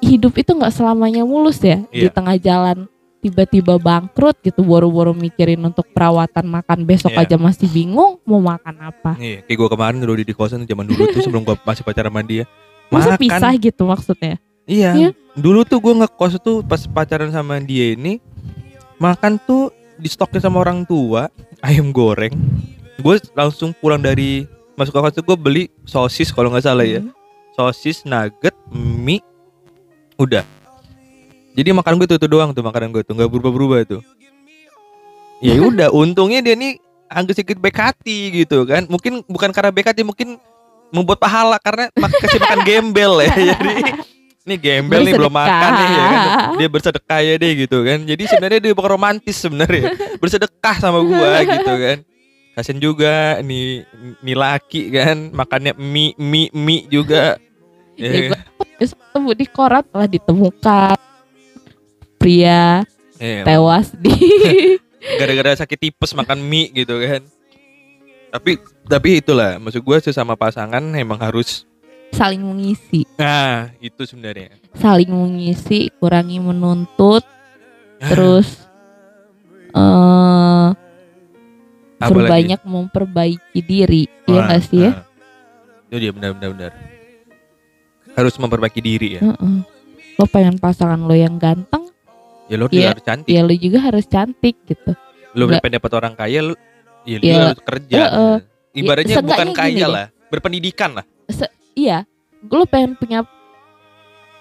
hidup 0.00 0.32
itu 0.34 0.50
nggak 0.50 0.70
selamanya 0.70 1.22
mulus 1.22 1.58
ya 1.58 1.82
di 1.88 2.02
Iya. 2.02 2.10
tengah 2.10 2.36
jalan 2.36 2.86
tiba-tiba 3.18 3.74
bangkrut 3.76 4.38
gitu 4.40 4.62
boro-boro 4.62 5.10
mikirin 5.10 5.58
untuk 5.60 5.90
perawatan 5.90 6.46
makan 6.46 6.82
besok 6.82 7.10
Iya. 7.12 7.22
aja 7.24 7.36
masih 7.36 7.66
bingung 7.66 8.22
mau 8.22 8.38
makan 8.38 8.74
apa 8.80 9.18
Iya, 9.18 9.42
kayak 9.42 9.56
gue 9.56 9.68
kemarin 9.68 9.98
dulu 9.98 10.14
di 10.16 10.30
kosan 10.30 10.62
zaman 10.62 10.84
dulu 10.84 11.02
tuh 11.08 11.20
sebelum 11.20 11.42
gue 11.42 11.56
masih 11.60 11.82
pacaran 11.82 12.08
sama 12.08 12.22
dia. 12.22 12.46
masa 12.86 13.10
Makan. 13.10 13.20
pisah 13.20 13.52
gitu 13.56 13.82
maksudnya 13.84 14.38
Iya. 14.64 14.90
Iya. 14.94 15.10
Dulu 15.32 15.62
tuh 15.62 15.78
gue 15.78 15.94
ngekos 15.96 16.38
tuh 16.38 16.62
pas 16.62 16.78
pacaran 16.84 17.28
sama 17.28 17.58
dia 17.58 17.92
ini 17.92 18.22
makan 18.96 19.38
tuh 19.38 19.70
di 19.96 20.08
stoknya 20.08 20.44
sama 20.44 20.60
orang 20.62 20.84
tua 20.84 21.28
ayam 21.64 21.90
goreng. 21.90 22.32
Gue 23.00 23.20
langsung 23.36 23.76
pulang 23.76 24.00
dari 24.00 24.48
masuk 24.76 24.92
ke 24.92 25.20
tuh 25.20 25.24
gue 25.24 25.36
beli 25.36 25.64
sosis 25.88 26.32
kalau 26.32 26.52
nggak 26.52 26.64
salah 26.64 26.84
ya. 26.84 27.00
Hmm. 27.00 27.12
Sosis, 27.56 28.04
nugget, 28.04 28.52
mie, 28.68 29.24
udah. 30.20 30.44
Jadi 31.56 31.72
makan 31.72 31.96
gue 31.96 32.04
tuh, 32.04 32.20
tuh 32.20 32.28
doang 32.28 32.52
tuh 32.52 32.60
makanan 32.60 32.92
gue 32.92 33.00
tuh 33.00 33.16
nggak 33.16 33.32
berubah-berubah 33.32 33.78
tuh. 33.88 34.04
Ya 35.40 35.56
udah, 35.68 35.88
untungnya 35.88 36.44
dia 36.44 36.52
nih 36.52 36.76
agak 37.08 37.40
sedikit 37.40 37.56
baik 37.56 37.80
hati 37.80 38.44
gitu 38.44 38.68
kan. 38.68 38.84
Mungkin 38.92 39.24
bukan 39.24 39.50
karena 39.56 39.72
baik 39.72 39.88
hati, 39.88 40.04
mungkin 40.04 40.36
membuat 40.92 41.18
pahala 41.18 41.56
karena 41.58 41.88
kasih 41.96 42.38
makan 42.44 42.60
gembel 42.68 43.24
ya. 43.24 43.32
Jadi 43.56 43.72
ini 44.46 44.54
gembel 44.62 45.02
nih 45.02 45.18
belum 45.18 45.34
makan 45.34 45.70
nih 45.74 45.88
ya 45.90 46.04
kan. 46.06 46.28
Dia 46.54 46.68
bersedekah 46.70 47.18
ya 47.18 47.34
deh 47.34 47.52
gitu 47.66 47.82
kan. 47.82 47.98
Jadi 48.06 48.22
sebenarnya 48.30 48.60
dia 48.62 48.72
bukan 48.78 48.90
romantis 48.94 49.36
sebenarnya. 49.42 49.90
Bersedekah 50.22 50.76
sama 50.78 51.02
gua 51.02 51.42
gitu 51.42 51.74
kan. 51.74 51.98
Kasian 52.54 52.78
juga 52.78 53.42
nih 53.42 53.84
nih 54.22 54.36
laki 54.38 54.82
kan 54.94 55.34
makannya 55.34 55.74
mie 55.76 56.14
mie 56.16 56.48
mie 56.54 56.86
juga. 56.86 57.42
Ya, 57.98 58.32
ketemu 58.78 59.30
di 59.34 59.46
koran 59.48 59.80
telah 59.88 60.04
ditemukan 60.04 61.00
pria 62.20 62.84
ya, 63.16 63.44
tewas 63.44 63.88
di 63.96 64.12
gara-gara 65.20 65.56
sakit 65.56 65.78
tipes 65.90 66.14
makan 66.14 66.38
mie 66.38 66.70
gitu 66.70 66.96
kan. 67.02 67.24
Tapi 68.30 68.60
tapi 68.86 69.08
itulah 69.18 69.58
maksud 69.58 69.82
gua 69.82 69.98
sesama 69.98 70.38
pasangan 70.38 70.80
emang 70.94 71.18
harus 71.18 71.66
saling 72.16 72.40
mengisi 72.40 73.04
nah 73.14 73.68
itu 73.78 74.02
sebenarnya. 74.02 74.56
saling 74.72 75.06
mengisi 75.06 75.92
kurangi 75.94 76.38
menuntut 76.38 77.22
Ah. 77.96 78.08
terus 78.08 78.48
eh 79.70 80.68
Apalagi? 81.96 82.12
berbanyak 82.12 82.60
memperbaiki 82.62 83.60
diri 83.62 84.04
ya 84.22 84.32
Wah, 84.34 84.44
nggak 84.46 84.62
sih 84.62 84.80
ya 84.80 84.92
ah. 84.92 85.04
Itu 85.86 85.96
dia 85.98 86.10
benar-benar 86.10 86.50
benar. 86.52 86.72
Harus 88.12 88.34
memperbaiki 88.34 88.80
diri 88.80 89.08
ya. 89.12 89.20
Heeh. 89.22 89.56
lo 90.14 90.24
pengen 90.26 90.56
pasangan 90.56 90.98
lo 90.98 91.12
yang 91.12 91.36
ganteng 91.36 91.92
Ya 92.46 92.56
lo 92.56 92.66
Iya, 92.66 92.72
juga 92.72 92.88
harus 92.90 93.04
cantik. 93.04 93.28
ya 93.28 93.40
lo 93.42 93.54
juga 93.54 93.78
harus 93.80 94.04
cantik 94.06 94.56
gitu 94.64 94.92
Lo 95.32 95.44
Nggak- 95.46 95.60
pengen 95.60 95.76
dapat 95.76 95.92
orang 95.94 96.12
kaya 96.14 96.38
lo 96.42 96.54
ya 97.02 97.16
lo 97.16 97.22
Iya. 97.22 97.40
harus 97.46 97.62
kerja. 97.62 97.96
Heeh. 97.98 98.36
Ibaratnya 98.74 99.14
Ya, 99.14 99.22
bukan 99.22 99.46
gini 99.46 99.56
kaya 99.56 99.86
lah, 99.86 100.06
berpendidikan 100.26 100.90
lah. 100.92 101.04
Iya 101.76 102.08
lo 102.42 102.64
pengen 102.64 102.96
punya 102.96 103.22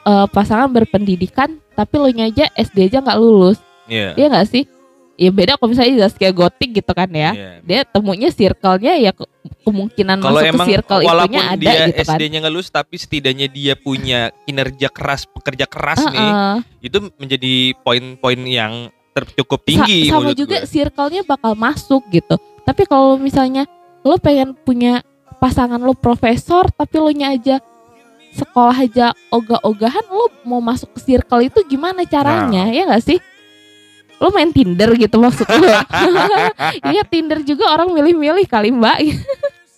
eh, 0.02 0.28
pasangan 0.28 0.72
berpendidikan 0.72 1.62
tapi 1.72 1.94
lo 1.96 2.08
aja 2.08 2.48
SD 2.50 2.88
aja 2.88 3.04
nggak 3.04 3.20
lulus 3.20 3.60
Iya. 3.86 4.18
Iya 4.18 4.28
nggak 4.34 4.48
sih 4.50 4.64
ya 5.16 5.30
beda 5.30 5.56
kalau 5.56 5.72
misalnya 5.72 6.10
kayak 6.12 6.34
gotik 6.34 6.74
gitu 6.74 6.92
kan 6.92 7.08
ya 7.08 7.32
Iya. 7.32 7.52
dia 7.62 7.80
temunya 7.86 8.28
circle-nya 8.28 8.98
ya 8.98 9.12
ke- 9.14 9.30
kemungkinan 9.62 10.18
Kalau 10.20 10.36
masuk 10.36 10.50
emang 10.50 10.68
ke 10.68 10.72
circle 10.74 11.00
walaupun 11.06 11.32
itunya 11.32 11.44
ada 11.46 11.62
dia 11.62 11.74
gitu 11.86 12.02
kan 12.02 12.16
SD-nya 12.18 12.38
nggak 12.42 12.54
lulus 12.54 12.70
tapi 12.70 12.96
setidaknya 12.96 13.48
dia 13.48 13.74
punya 13.76 14.20
kinerja 14.44 14.88
keras, 14.90 15.22
pekerja 15.26 15.66
keras 15.66 16.02
nih, 16.04 16.18
Heeh. 16.20 16.56
itu 16.82 16.98
menjadi 17.16 17.54
poin-poin 17.80 18.42
yang 18.42 18.74
cukup 19.38 19.60
Sa- 19.62 19.66
tinggi 19.66 20.00
sama 20.06 20.20
menurut 20.26 20.36
juga 20.36 20.58
circle-nya 20.66 21.22
bakal 21.24 21.54
masuk 21.56 22.04
gitu. 22.10 22.36
Tapi 22.62 22.84
kalau 22.84 23.16
misalnya 23.16 23.64
lo 24.02 24.18
pengen 24.18 24.58
punya 24.58 25.00
pasangan 25.46 25.78
lo 25.78 25.94
profesor 25.94 26.74
tapi 26.74 26.98
lo 26.98 27.14
nya 27.14 27.30
aja 27.30 27.62
sekolah 28.34 28.74
aja 28.82 29.14
ogah-ogahan 29.30 30.10
lo 30.10 30.34
mau 30.42 30.58
masuk 30.58 30.98
ke 30.98 31.06
circle 31.06 31.46
itu 31.46 31.62
gimana 31.64 32.02
Nah. 32.02 32.10
caranya 32.10 32.66
ya 32.68 32.90
nggak 32.90 33.06
sih? 33.06 33.20
Lo 34.18 34.34
main 34.34 34.50
Tinder 34.50 34.90
gitu 34.96 35.22
maksud 35.22 35.46
lo? 35.46 35.70
Iya 36.90 37.06
Tinder 37.06 37.46
juga 37.46 37.70
orang 37.70 37.94
milih-milih 37.94 38.44
kali 38.44 38.74
mbak. 38.74 38.98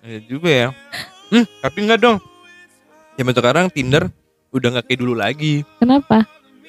Iya 0.02 0.20
juga 0.24 0.50
ya. 0.50 0.68
Hmm, 1.28 1.44
tapi 1.60 1.78
enggak 1.84 2.00
dong. 2.00 2.18
Zaman 3.20 3.34
sekarang 3.34 3.66
Tinder 3.68 4.08
udah 4.50 4.68
nggak 4.72 4.86
kayak 4.88 5.00
dulu 5.04 5.14
lagi. 5.14 5.68
Kenapa? 5.78 6.24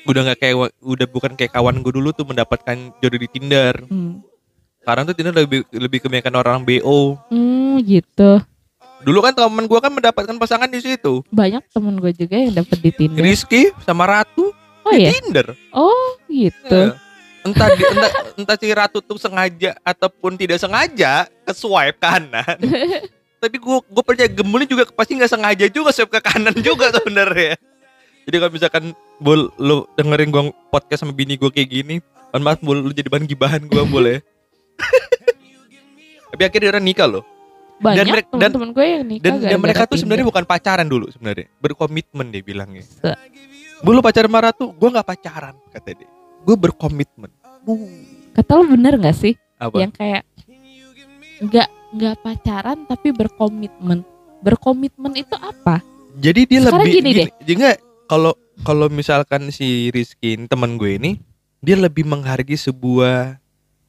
Udah 0.04 0.20
nggak 0.26 0.38
kayak 0.40 0.56
udah 0.80 1.06
bukan 1.06 1.32
kayak 1.36 1.52
kawan 1.52 1.78
gue 1.80 1.92
dulu 1.92 2.10
tuh 2.10 2.24
mendapatkan 2.24 2.76
jodoh 2.98 3.20
di 3.20 3.28
Tinder. 3.30 3.84
Hmm, 3.86 4.24
Sekarang 4.80 5.04
tuh 5.04 5.14
Tinder 5.14 5.36
lebih 5.36 5.68
lebih 5.70 6.02
kebanyakan 6.02 6.34
orang 6.34 6.58
BO. 6.64 7.16
Hmm, 7.28 7.78
gitu. 7.84 8.40
Dulu 9.02 9.18
kan 9.22 9.32
teman 9.32 9.64
gue 9.64 9.78
kan 9.78 9.92
mendapatkan 9.94 10.36
pasangan 10.36 10.66
di 10.66 10.82
situ. 10.82 11.22
Banyak 11.30 11.70
temen 11.70 11.94
gue 11.98 12.10
juga 12.10 12.34
yang 12.34 12.54
dapet 12.54 12.78
di 12.82 12.90
Tinder. 12.90 13.22
Rizky 13.22 13.70
sama 13.86 14.04
Ratu 14.04 14.50
Oh 14.82 14.92
di 14.94 15.04
ya? 15.04 15.10
Tinder. 15.14 15.46
Oh 15.70 16.16
gitu. 16.26 16.72
Ya. 16.72 16.96
Entah, 17.46 17.68
di- 17.72 17.86
entah 17.86 18.12
entah 18.34 18.56
si 18.58 18.66
Ratu 18.74 18.98
tuh 19.00 19.16
sengaja 19.16 19.78
ataupun 19.80 20.34
tidak 20.34 20.58
sengaja 20.58 21.30
ke 21.46 21.52
swipe 21.54 22.00
kanan. 22.00 22.58
Tapi 23.42 23.56
gue 23.56 23.76
gue 23.86 24.02
percaya 24.02 24.26
gemulnya 24.26 24.66
juga 24.66 24.82
pasti 24.90 25.14
nggak 25.14 25.30
sengaja 25.30 25.66
juga 25.70 25.94
swipe 25.94 26.18
ke 26.18 26.20
kanan 26.24 26.56
juga 26.58 26.90
sebenarnya. 26.90 27.54
Jadi 28.26 28.36
kalau 28.36 28.52
misalkan 28.52 28.84
bol 29.22 29.48
lu 29.56 29.86
dengerin 29.94 30.28
gue 30.28 30.42
podcast 30.68 31.06
sama 31.06 31.14
bini 31.14 31.38
gue 31.38 31.48
kayak 31.48 31.70
gini, 31.70 31.96
mohon 32.34 32.42
maaf 32.44 32.60
bol 32.60 32.76
lu 32.76 32.92
jadi 32.92 33.08
bahan 33.08 33.24
gibahan 33.24 33.62
gue 33.64 33.82
boleh. 33.86 34.18
Tapi 36.34 36.42
akhirnya 36.44 36.82
nikah 36.82 37.08
loh. 37.08 37.24
Banyak 37.78 38.04
mereka- 38.04 38.28
dan- 38.28 38.50
teman-teman 38.50 38.70
gue 38.70 38.86
yang 38.86 39.04
nikah 39.04 39.22
Dan, 39.22 39.32
dan 39.32 39.40
gara-gara 39.40 39.62
mereka 39.62 39.82
tuh 39.86 39.96
sebenarnya 39.96 40.26
bukan 40.26 40.44
pacaran 40.44 40.86
dulu 40.86 41.06
sebenarnya, 41.08 41.46
berkomitmen 41.58 42.26
dia 42.28 42.42
bilangnya. 42.42 42.82
Se- 42.82 43.18
Bu 43.78 43.94
lu 43.94 44.02
pacaran 44.02 44.26
sama 44.26 44.40
Ratu, 44.42 44.74
gue 44.74 44.88
nggak 44.90 45.06
pacaran 45.06 45.54
kata 45.70 45.90
dia. 45.94 46.10
Gue 46.42 46.56
berkomitmen. 46.56 47.30
Kata 48.32 48.50
lo 48.54 48.64
bener 48.66 48.98
gak 48.98 49.14
sih? 49.14 49.34
apa? 49.56 49.74
Yang 49.76 49.92
kayak 49.94 50.22
nggak 51.38 51.68
nggak 51.94 52.14
pacaran 52.18 52.78
tapi 52.84 53.08
berkomitmen. 53.10 54.02
Berkomitmen 54.38 55.12
itu 55.14 55.34
apa? 55.34 55.82
Jadi 56.14 56.40
dia 56.46 56.58
Sekarang 56.62 56.82
lebih 56.82 56.94
gini 56.94 57.10
deh. 57.12 57.26
Jadi 57.38 57.52
nggak 57.54 57.76
kalau 58.06 58.32
kalau 58.60 58.86
misalkan 58.88 59.50
si 59.50 59.90
Rizky 59.90 60.34
teman 60.46 60.74
gue 60.74 60.98
ini 60.98 61.10
dia 61.58 61.74
lebih 61.74 62.02
menghargai 62.02 62.54
sebuah 62.54 63.38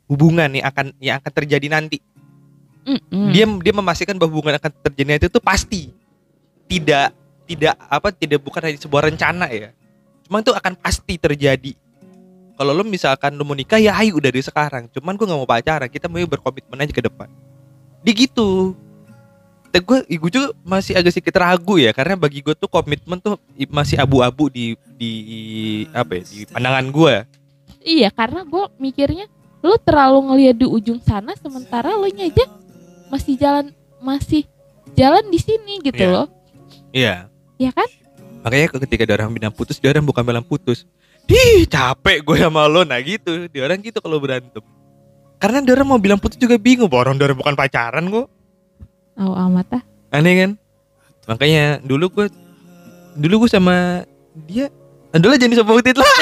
hubungan 0.06 0.49
nih 0.49 0.62
akan 0.63 0.93
yang 0.99 1.17
akan 1.17 1.32
terjadi 1.32 1.67
nanti. 1.69 2.02
Mm-mm. 2.89 3.30
Dia 3.30 3.45
dia 3.45 3.73
memastikan 3.73 4.17
bahwa 4.17 4.34
hubungan 4.34 4.58
akan 4.58 4.71
terjadi 4.82 5.10
nanti 5.13 5.28
itu 5.30 5.41
pasti. 5.41 5.82
Tidak 6.65 7.08
tidak 7.45 7.73
apa 7.86 8.10
tidak 8.10 8.41
bukan 8.41 8.65
hanya 8.65 8.80
sebuah 8.82 9.13
rencana 9.13 9.45
ya. 9.54 9.69
Cuma 10.25 10.41
itu 10.41 10.49
akan 10.49 10.73
pasti 10.73 11.21
terjadi. 11.21 11.78
Kalau 12.58 12.75
lo 12.75 12.84
misalkan 12.84 13.38
lo 13.38 13.45
mau 13.45 13.54
nikah 13.54 13.78
ya 13.78 13.93
ayo 14.02 14.17
dari 14.17 14.41
sekarang. 14.41 14.89
Cuman 14.89 15.13
gue 15.13 15.25
nggak 15.30 15.39
mau 15.39 15.49
pacaran. 15.49 15.88
Kita 15.88 16.10
mau 16.10 16.21
berkomitmen 16.25 16.82
aja 16.82 16.93
ke 16.93 17.06
depan. 17.06 17.30
Dia 18.02 18.13
gitu. 18.13 18.73
Tapi 19.69 19.86
gue, 19.86 19.99
gue 20.17 20.32
juga 20.34 20.49
masih 20.65 20.97
agak 20.97 21.13
sedikit 21.13 21.38
ragu 21.45 21.78
ya 21.78 21.93
karena 21.93 22.17
bagi 22.17 22.41
gue 22.41 22.58
tuh 22.58 22.65
komitmen 22.65 23.21
tuh 23.21 23.38
masih 23.69 24.02
abu-abu 24.02 24.49
di 24.49 24.73
di 24.97 25.12
apa 25.93 26.17
ya 26.17 26.23
di 26.25 26.38
pandangan 26.49 26.86
gue. 26.89 27.15
Iya 27.86 28.10
karena 28.10 28.41
gue 28.49 28.65
mikirnya 28.82 29.30
lo 29.62 29.78
terlalu 29.78 30.19
ngeliat 30.25 30.56
di 30.58 30.65
ujung 30.65 30.99
sana 31.06 31.38
sementara 31.38 31.93
lo 31.93 32.10
aja 32.10 32.49
masih 33.10 33.36
jalan 33.36 33.65
masih 34.00 34.45
jalan 34.95 35.26
di 35.28 35.39
sini 35.41 35.82
gitu 35.84 36.00
Iya. 36.00 36.10
loh. 36.13 36.28
Iya. 36.89 37.15
Ya 37.60 37.72
kan? 37.76 37.89
Makanya 38.39 38.67
ketika 38.80 39.04
orang 39.13 39.36
bilang 39.36 39.52
putus, 39.52 39.78
dia 39.78 39.91
orang 39.91 40.08
bukan 40.08 40.24
bilang 40.24 40.45
putus. 40.45 40.88
Ih 41.30 41.67
capek 41.69 42.26
gue 42.26 42.38
sama 42.39 42.65
lo 42.65 42.82
nah 42.82 42.98
gitu. 42.98 43.45
Dia 43.52 43.67
orang 43.69 43.78
gitu 43.84 44.00
kalau 44.02 44.17
berantem. 44.17 44.63
Karena 45.38 45.62
dia 45.62 45.78
orang 45.78 45.88
mau 45.88 46.00
bilang 46.02 46.17
putus 46.17 46.39
juga 46.39 46.58
bingung. 46.58 46.89
Orang 46.89 47.19
dia 47.19 47.30
orang 47.30 47.38
bukan 47.38 47.54
pacaran 47.54 48.06
kok. 48.10 48.28
Oh 49.19 49.36
amat 49.36 49.78
ah. 49.78 49.84
Aneh 50.10 50.34
kan? 50.39 50.52
Makanya 51.30 51.84
dulu 51.86 52.10
gue 52.10 52.26
dulu 53.13 53.45
gue 53.45 53.50
sama 53.52 54.08
dia 54.48 54.72
adalah 55.12 55.36
jangan 55.38 55.54
disebutin 55.54 55.95
lah. 56.00 56.08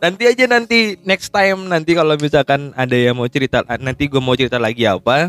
nanti 0.00 0.22
aja 0.26 0.44
nanti 0.48 0.96
next 1.04 1.28
time 1.28 1.68
nanti 1.68 1.92
kalau 1.92 2.16
misalkan 2.16 2.72
ada 2.74 2.96
yang 2.96 3.16
mau 3.16 3.28
cerita 3.28 3.60
nanti 3.78 4.08
gue 4.08 4.20
mau 4.20 4.34
cerita 4.34 4.56
lagi 4.56 4.88
apa 4.88 5.28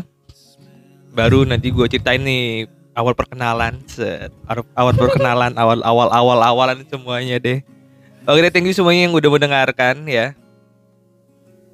baru 1.12 1.44
nanti 1.44 1.68
gue 1.68 1.86
ceritain 1.92 2.24
nih 2.24 2.66
awal 2.96 3.12
perkenalan 3.12 3.84
set 3.84 4.32
awal 4.76 4.96
perkenalan 4.96 5.52
awal 5.60 5.80
awal 5.84 6.08
awal 6.08 6.38
awalan 6.40 6.84
semuanya 6.88 7.36
deh 7.36 7.60
Oke, 8.22 8.38
thank 8.54 8.70
you 8.70 8.70
semuanya 8.70 9.10
yang 9.10 9.14
udah 9.18 9.30
mendengarkan 9.34 10.06
ya. 10.06 10.30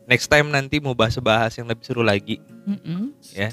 Next 0.08 0.32
time 0.32 0.48
nanti 0.48 0.80
mau 0.80 0.96
bahas-bahas 0.96 1.52
yang 1.60 1.68
lebih 1.68 1.84
seru 1.84 2.00
lagi. 2.00 2.40
Mm-mm. 2.64 3.12
Ya. 3.36 3.52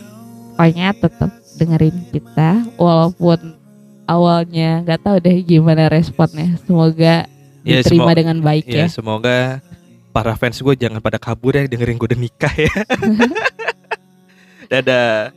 Pokoknya 0.55 0.95
tetap 0.95 1.31
dengerin 1.59 2.07
kita 2.15 2.63
walaupun 2.79 3.59
awalnya 4.07 4.79
nggak 4.87 5.03
tahu 5.03 5.19
deh 5.19 5.43
gimana 5.43 5.91
responnya. 5.91 6.55
Semoga 6.63 7.27
Ya, 7.65 7.81
diterima 7.81 8.07
semo- 8.07 8.15
dengan 8.15 8.37
baik 8.39 8.65
Ya, 8.69 8.85
ya. 8.85 8.87
semoga 8.87 9.59
para 10.13 10.37
fans 10.37 10.55
gue 10.55 10.75
jangan 10.77 11.01
pada 11.01 11.17
kabur 11.17 11.57
ya 11.57 11.65
dengerin 11.65 11.97
gue 11.97 12.07
udah 12.07 12.19
nikah 12.19 12.53
ya. 12.55 12.71
Dadah. 14.71 15.33